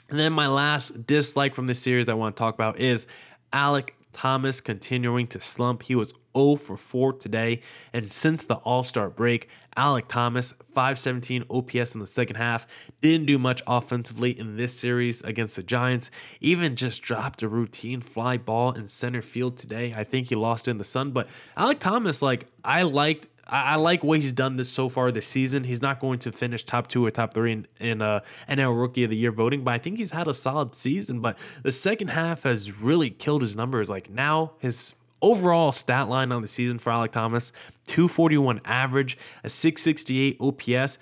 And 0.09 0.19
then 0.19 0.33
my 0.33 0.47
last 0.47 1.07
dislike 1.07 1.55
from 1.55 1.67
this 1.67 1.79
series 1.79 2.07
I 2.07 2.13
want 2.13 2.35
to 2.35 2.39
talk 2.39 2.53
about 2.53 2.79
is 2.79 3.07
Alek 3.51 3.91
Thomas 4.11 4.61
continuing 4.61 5.27
to 5.27 5.41
slump. 5.41 5.83
He 5.83 5.95
was 5.95 6.13
0 6.37 6.55
for 6.57 6.77
4 6.77 7.13
today. 7.13 7.61
And 7.91 8.11
since 8.11 8.45
the 8.45 8.55
All 8.55 8.83
Star 8.83 9.09
break, 9.09 9.49
Alek 9.75 10.07
Thomas, 10.07 10.53
517 10.73 11.43
OPS 11.49 11.93
in 11.93 11.99
the 11.99 12.07
second 12.07 12.37
half, 12.37 12.65
didn't 13.01 13.25
do 13.25 13.37
much 13.37 13.61
offensively 13.67 14.37
in 14.37 14.55
this 14.55 14.77
series 14.77 15.21
against 15.21 15.55
the 15.55 15.63
Giants. 15.63 16.11
Even 16.39 16.75
just 16.75 17.01
dropped 17.01 17.43
a 17.43 17.49
routine 17.49 18.01
fly 18.01 18.37
ball 18.37 18.71
in 18.71 18.87
center 18.87 19.21
field 19.21 19.57
today. 19.57 19.93
I 19.95 20.03
think 20.03 20.29
he 20.29 20.35
lost 20.35 20.67
in 20.67 20.77
the 20.77 20.83
sun. 20.83 21.11
But 21.11 21.27
Alek 21.57 21.79
Thomas, 21.79 22.21
like, 22.21 22.47
I 22.63 22.83
liked 22.83 23.27
I, 23.47 23.73
I, 23.73 23.75
like 23.75 24.03
what 24.03 24.19
he's 24.19 24.34
done 24.34 24.58
this 24.58 24.69
so 24.69 24.89
far 24.89 25.12
this 25.12 25.27
season. 25.27 25.63
He's 25.63 25.81
not 25.81 25.99
going 25.99 26.19
to 26.19 26.31
finish 26.31 26.63
top 26.63 26.88
two 26.88 27.05
or 27.05 27.12
top 27.12 27.34
three 27.34 27.51
in, 27.51 27.67
in 27.79 28.01
uh, 28.01 28.21
NL 28.49 28.79
Rookie 28.79 29.03
of 29.03 29.10
the 29.10 29.17
Year 29.17 29.31
voting, 29.31 29.63
but 29.63 29.73
I 29.73 29.77
think 29.77 29.97
he's 29.97 30.12
had 30.12 30.27
a 30.27 30.34
solid 30.34 30.75
season. 30.75 31.21
But 31.21 31.38
the 31.63 31.71
second 31.71 32.10
half 32.10 32.43
has 32.43 32.71
really 32.79 33.10
killed 33.10 33.41
his 33.41 33.55
numbers. 33.55 33.89
Like 33.89 34.10
now, 34.10 34.53
his 34.60 34.93
overall 35.21 35.71
stat 35.71 36.10
line 36.10 36.31
on 36.31 36.41
the 36.41 36.47
season 36.47 36.77
for 36.77 36.91
Alek 36.91 37.12
Thomas 37.12 37.51
241 37.88 38.62
average, 38.65 39.17
a 39.43 39.49
668 39.49 40.38
OPS. 40.39 40.97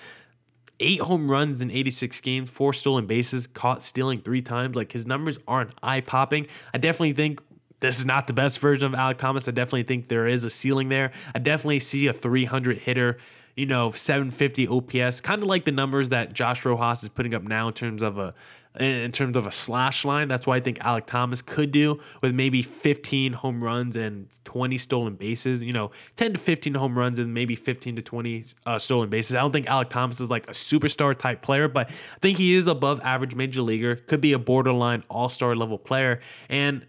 eight 0.79 1.01
home 1.01 1.29
runs 1.29 1.61
in 1.61 1.71
86 1.71 2.19
games, 2.21 2.49
four 2.49 2.73
stolen 2.73 3.05
bases, 3.05 3.47
caught 3.47 3.81
stealing 3.81 4.21
three 4.21 4.41
times. 4.41 4.75
Like 4.75 4.91
his 4.91 5.05
numbers 5.05 5.39
aren't 5.47 5.71
eye 5.81 6.01
popping. 6.01 6.47
I 6.73 6.77
definitely 6.77 7.13
think 7.13 7.41
this 7.83 7.99
is 7.99 8.05
not 8.05 8.27
the 8.27 8.33
best 8.33 8.59
version 8.59 8.93
of 8.93 8.97
Alek 8.97 9.17
Thomas. 9.17 9.45
I 9.45 9.51
definitely 9.51 9.83
think 9.83 10.07
there 10.07 10.25
is 10.25 10.45
a 10.45 10.49
ceiling 10.49 10.87
there. 10.87 11.11
I 11.35 11.39
definitely 11.39 11.79
see 11.79 12.07
a 12.07 12.13
300 12.13 12.77
hitter, 12.77 13.17
you 13.57 13.65
know, 13.65 13.91
750 13.91 14.69
OPS, 14.69 15.19
kind 15.19 15.41
of 15.41 15.49
like 15.49 15.65
the 15.65 15.73
numbers 15.73 16.07
that 16.09 16.31
Josh 16.31 16.63
Rojas 16.63 17.03
is 17.03 17.09
putting 17.09 17.35
up 17.35 17.43
now 17.43 17.67
in 17.67 17.73
terms 17.73 18.01
of 18.01 18.17
a 18.17 18.33
in 18.79 19.11
terms 19.11 19.37
of 19.37 19.45
a 19.45 19.51
slash 19.51 20.03
line. 20.03 20.27
That's 20.27 20.47
why 20.47 20.55
I 20.55 20.59
think 20.59 20.79
Alek 20.79 21.05
Thomas 21.05 21.41
could 21.41 21.71
do 21.71 21.99
with 22.21 22.33
maybe 22.33 22.63
15 22.63 23.33
home 23.33 23.63
runs 23.63 23.95
and 23.95 24.27
20 24.45 24.77
stolen 24.77 25.15
bases. 25.15 25.61
You 25.61 25.73
know, 25.73 25.91
10 26.15 26.33
to 26.33 26.39
15 26.39 26.73
home 26.75 26.97
runs 26.97 27.19
and 27.19 27.33
maybe 27.33 27.55
15 27.55 27.97
to 27.97 28.01
20 28.01 28.45
uh, 28.65 28.79
stolen 28.79 29.09
bases. 29.09 29.35
I 29.35 29.41
don't 29.41 29.51
think 29.51 29.67
Alek 29.67 29.89
Thomas 29.89 30.21
is 30.21 30.29
like 30.29 30.47
a 30.47 30.53
superstar 30.53 31.15
type 31.15 31.41
player, 31.41 31.67
but 31.67 31.89
I 31.89 32.19
think 32.21 32.37
he 32.37 32.55
is 32.55 32.65
above 32.65 33.01
average 33.01 33.35
major 33.35 33.61
leaguer. 33.61 33.97
Could 33.97 34.21
be 34.21 34.31
a 34.31 34.39
borderline 34.39 35.03
all 35.09 35.27
star 35.27 35.55
level 35.55 35.77
player. 35.77 36.21
And 36.49 36.85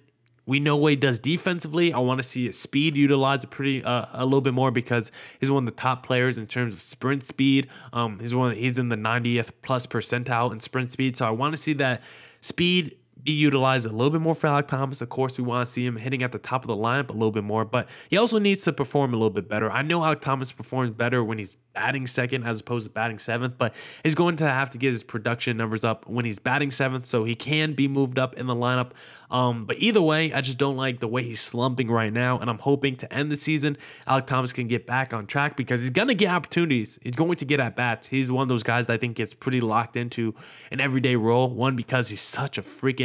we 0.46 0.60
know 0.60 0.76
what 0.76 0.90
he 0.90 0.96
does 0.96 1.18
defensively. 1.18 1.92
I 1.92 1.98
want 1.98 2.18
to 2.18 2.22
see 2.22 2.46
his 2.46 2.58
speed 2.58 2.96
utilized 2.96 3.48
pretty 3.50 3.82
uh, 3.82 4.06
a 4.12 4.24
little 4.24 4.40
bit 4.40 4.54
more 4.54 4.70
because 4.70 5.10
he's 5.40 5.50
one 5.50 5.66
of 5.66 5.74
the 5.74 5.80
top 5.80 6.04
players 6.04 6.36
in 6.36 6.46
terms 6.46 6.74
of 6.74 6.80
sprint 6.80 7.24
speed. 7.24 7.68
Um, 7.92 8.18
he's 8.18 8.34
one 8.34 8.54
he's 8.54 8.78
in 8.78 8.88
the 8.88 8.96
90th 8.96 9.52
plus 9.62 9.86
percentile 9.86 10.52
in 10.52 10.60
sprint 10.60 10.90
speed. 10.90 11.16
So 11.16 11.26
I 11.26 11.30
want 11.30 11.54
to 11.54 11.60
see 11.60 11.72
that 11.74 12.02
speed 12.40 12.96
be 13.22 13.32
utilized 13.32 13.86
a 13.86 13.90
little 13.90 14.10
bit 14.10 14.20
more 14.20 14.34
for 14.34 14.48
Alek 14.48 14.68
Thomas. 14.68 15.00
Of 15.00 15.08
course, 15.08 15.38
we 15.38 15.44
want 15.44 15.66
to 15.66 15.72
see 15.72 15.86
him 15.86 15.96
hitting 15.96 16.22
at 16.22 16.32
the 16.32 16.38
top 16.38 16.62
of 16.62 16.68
the 16.68 16.76
lineup 16.76 17.10
a 17.10 17.12
little 17.12 17.30
bit 17.30 17.44
more, 17.44 17.64
but 17.64 17.88
he 18.10 18.16
also 18.16 18.38
needs 18.38 18.64
to 18.64 18.72
perform 18.72 19.14
a 19.14 19.16
little 19.16 19.30
bit 19.30 19.48
better. 19.48 19.70
I 19.70 19.82
know 19.82 20.00
Alek 20.00 20.20
Thomas 20.20 20.52
performs 20.52 20.90
better 20.90 21.24
when 21.24 21.38
he's 21.38 21.56
batting 21.72 22.06
second 22.06 22.44
as 22.44 22.60
opposed 22.60 22.86
to 22.86 22.92
batting 22.92 23.18
seventh, 23.18 23.54
but 23.58 23.74
he's 24.02 24.14
going 24.14 24.36
to 24.36 24.44
have 24.44 24.70
to 24.70 24.78
get 24.78 24.92
his 24.92 25.02
production 25.02 25.56
numbers 25.56 25.84
up 25.84 26.06
when 26.08 26.24
he's 26.24 26.38
batting 26.38 26.70
seventh, 26.70 27.06
so 27.06 27.24
he 27.24 27.34
can 27.34 27.72
be 27.72 27.88
moved 27.88 28.18
up 28.18 28.34
in 28.34 28.46
the 28.46 28.54
lineup. 28.54 28.90
Um, 29.30 29.64
but 29.64 29.78
either 29.78 30.02
way, 30.02 30.32
I 30.32 30.40
just 30.40 30.58
don't 30.58 30.76
like 30.76 31.00
the 31.00 31.08
way 31.08 31.22
he's 31.22 31.40
slumping 31.40 31.90
right 31.90 32.12
now, 32.12 32.38
and 32.38 32.50
I'm 32.50 32.58
hoping 32.58 32.96
to 32.96 33.12
end 33.12 33.32
the 33.32 33.36
season, 33.36 33.76
Alek 34.06 34.26
Thomas 34.26 34.52
can 34.52 34.68
get 34.68 34.86
back 34.86 35.14
on 35.14 35.26
track 35.26 35.56
because 35.56 35.80
he's 35.80 35.90
gonna 35.90 36.14
get 36.14 36.28
opportunities. 36.28 36.98
He's 37.02 37.16
going 37.16 37.36
to 37.36 37.44
get 37.44 37.58
at 37.58 37.74
bats. 37.74 38.08
He's 38.08 38.30
one 38.30 38.42
of 38.42 38.48
those 38.48 38.62
guys 38.62 38.86
that 38.86 38.92
I 38.94 38.96
think 38.98 39.16
gets 39.16 39.34
pretty 39.34 39.60
locked 39.60 39.96
into 39.96 40.34
an 40.70 40.80
everyday 40.80 41.16
role. 41.16 41.50
One 41.50 41.74
because 41.74 42.10
he's 42.10 42.20
such 42.20 42.58
a 42.58 42.62
freaking 42.62 43.03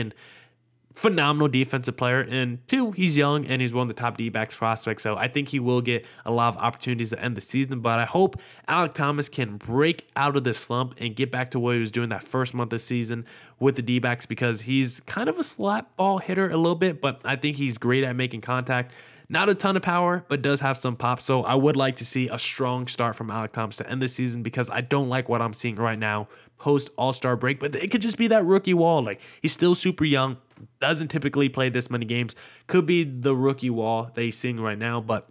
phenomenal 0.99 1.47
defensive 1.47 1.95
player. 1.95 2.19
And 2.19 2.65
two, 2.67 2.91
he's 2.91 3.15
young 3.15 3.45
and 3.45 3.61
he's 3.61 3.73
one 3.73 3.83
of 3.83 3.95
the 3.95 3.99
top 3.99 4.17
D 4.17 4.27
backs 4.27 4.55
prospects. 4.55 5.01
So 5.01 5.15
I 5.15 5.29
think 5.29 5.47
he 5.47 5.59
will 5.59 5.79
get 5.79 6.05
a 6.25 6.31
lot 6.31 6.55
of 6.55 6.61
opportunities 6.61 7.11
to 7.11 7.21
end 7.21 7.37
the 7.37 7.41
season. 7.41 7.79
But 7.79 7.99
I 7.99 8.05
hope 8.05 8.35
Alek 8.67 8.93
Thomas 8.93 9.29
can 9.29 9.55
break 9.55 10.09
out 10.17 10.35
of 10.35 10.43
this 10.43 10.57
slump 10.57 10.95
and 10.97 11.15
get 11.15 11.31
back 11.31 11.51
to 11.51 11.59
what 11.59 11.75
he 11.75 11.79
was 11.79 11.91
doing 11.91 12.09
that 12.09 12.23
first 12.23 12.53
month 12.53 12.73
of 12.73 12.81
season 12.81 13.25
with 13.59 13.77
the 13.77 13.81
D 13.81 13.99
backs 13.99 14.25
because 14.25 14.61
he's 14.61 14.99
kind 15.05 15.29
of 15.29 15.39
a 15.39 15.43
slap 15.43 15.95
ball 15.95 16.17
hitter 16.17 16.49
a 16.49 16.57
little 16.57 16.75
bit, 16.75 17.01
but 17.01 17.21
I 17.23 17.37
think 17.37 17.55
he's 17.55 17.77
great 17.77 18.03
at 18.03 18.15
making 18.15 18.41
contact. 18.41 18.93
Not 19.31 19.47
a 19.47 19.53
ton 19.53 19.77
of 19.77 19.83
power, 19.83 20.25
but 20.27 20.41
does 20.41 20.59
have 20.61 20.75
some 20.75 20.95
pop. 20.95 21.21
So 21.21 21.43
I 21.43 21.53
would 21.53 21.75
like 21.75 21.97
to 21.97 22.05
see 22.05 22.27
a 22.29 22.39
strong 22.39 22.87
start 22.87 23.15
from 23.15 23.27
Alek 23.27 23.51
Thomas 23.51 23.77
to 23.77 23.87
end 23.87 24.01
the 24.01 24.07
season 24.07 24.41
because 24.41 24.71
I 24.71 24.81
don't 24.81 25.07
like 25.07 25.29
what 25.29 25.39
I'm 25.39 25.53
seeing 25.53 25.75
right 25.75 25.99
now 25.99 26.27
post 26.59 26.89
All 26.97 27.13
Star 27.13 27.35
break. 27.35 27.59
But 27.59 27.75
it 27.75 27.89
could 27.89 28.01
just 28.01 28.17
be 28.17 28.27
that 28.27 28.45
rookie 28.45 28.73
wall. 28.73 29.01
Like 29.01 29.19
he's 29.41 29.53
still 29.53 29.73
super 29.73 30.05
young, 30.05 30.37
doesn't 30.79 31.07
typically 31.07 31.49
play 31.49 31.69
this 31.69 31.89
many 31.89 32.05
games. 32.05 32.35
Could 32.67 32.85
be 32.85 33.03
the 33.03 33.35
rookie 33.35 33.69
wall 33.69 34.11
that 34.13 34.21
he's 34.21 34.37
seeing 34.37 34.59
right 34.59 34.77
now. 34.77 35.01
But 35.01 35.27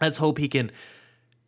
let's 0.00 0.18
hope 0.18 0.38
he 0.38 0.48
can 0.48 0.72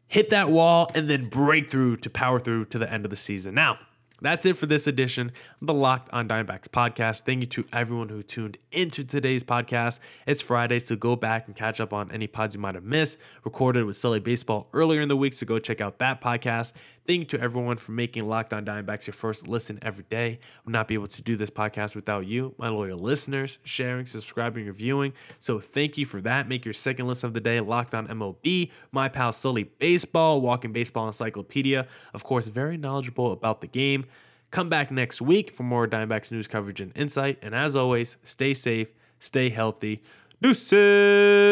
hit 0.06 0.30
that 0.30 0.48
wall 0.48 0.90
and 0.94 1.10
then 1.10 1.28
break 1.28 1.70
through 1.70 1.96
to 1.98 2.10
power 2.10 2.38
through 2.38 2.66
to 2.66 2.78
the 2.78 2.90
end 2.92 3.04
of 3.04 3.10
the 3.10 3.16
season. 3.16 3.54
Now, 3.54 3.78
that's 4.20 4.46
it 4.46 4.56
for 4.56 4.66
this 4.66 4.86
edition 4.86 5.30
of 5.60 5.66
the 5.66 5.74
Locked 5.74 6.10
on 6.12 6.28
Diamondbacks 6.28 6.68
podcast. 6.68 7.22
Thank 7.22 7.40
you 7.40 7.46
to 7.46 7.66
everyone 7.72 8.08
who 8.08 8.22
tuned 8.22 8.56
into 8.72 9.04
today's 9.04 9.44
podcast. 9.44 10.00
It's 10.26 10.40
Friday, 10.40 10.78
so 10.78 10.96
go 10.96 11.16
back 11.16 11.46
and 11.46 11.54
catch 11.54 11.80
up 11.80 11.92
on 11.92 12.10
any 12.10 12.26
pods 12.26 12.54
you 12.54 12.60
might 12.60 12.74
have 12.74 12.84
missed. 12.84 13.18
Recorded 13.44 13.84
with 13.84 13.96
Sully 13.96 14.20
Baseball 14.20 14.68
earlier 14.72 15.00
in 15.00 15.08
the 15.08 15.16
week, 15.16 15.34
so 15.34 15.44
go 15.44 15.58
check 15.58 15.80
out 15.80 15.98
that 15.98 16.20
podcast. 16.20 16.72
Thank 17.06 17.20
you 17.20 17.38
to 17.38 17.40
everyone 17.40 17.76
for 17.76 17.92
making 17.92 18.26
Locked 18.26 18.52
on 18.52 18.64
Diamondbacks 18.64 19.06
your 19.06 19.14
first 19.14 19.46
listen 19.46 19.78
every 19.80 20.04
day. 20.10 20.40
I 20.42 20.60
would 20.64 20.72
not 20.72 20.88
be 20.88 20.94
able 20.94 21.06
to 21.06 21.22
do 21.22 21.36
this 21.36 21.50
podcast 21.50 21.94
without 21.94 22.26
you, 22.26 22.54
my 22.58 22.68
loyal 22.68 22.98
listeners, 22.98 23.58
sharing, 23.62 24.06
subscribing, 24.06 24.66
reviewing. 24.66 25.12
So 25.38 25.60
thank 25.60 25.96
you 25.96 26.04
for 26.04 26.20
that. 26.22 26.48
Make 26.48 26.64
your 26.64 26.74
second 26.74 27.06
listen 27.06 27.28
of 27.28 27.34
the 27.34 27.40
day 27.40 27.60
Locked 27.60 27.94
on 27.94 28.08
MLB, 28.08 28.72
my 28.90 29.08
pal 29.08 29.30
Sully 29.30 29.64
Baseball, 29.64 30.40
Walking 30.40 30.72
Baseball 30.72 31.06
Encyclopedia. 31.06 31.86
Of 32.12 32.24
course, 32.24 32.48
very 32.48 32.76
knowledgeable 32.76 33.30
about 33.30 33.60
the 33.60 33.68
game. 33.68 34.06
Come 34.50 34.68
back 34.68 34.90
next 34.90 35.20
week 35.20 35.50
for 35.50 35.62
more 35.62 35.86
Diamondbacks 35.86 36.30
news 36.30 36.48
coverage 36.48 36.80
and 36.80 36.92
insight. 36.96 37.38
And 37.42 37.54
as 37.54 37.76
always, 37.76 38.16
stay 38.22 38.54
safe, 38.54 38.88
stay 39.18 39.50
healthy. 39.50 40.02
Deuces! 40.40 41.46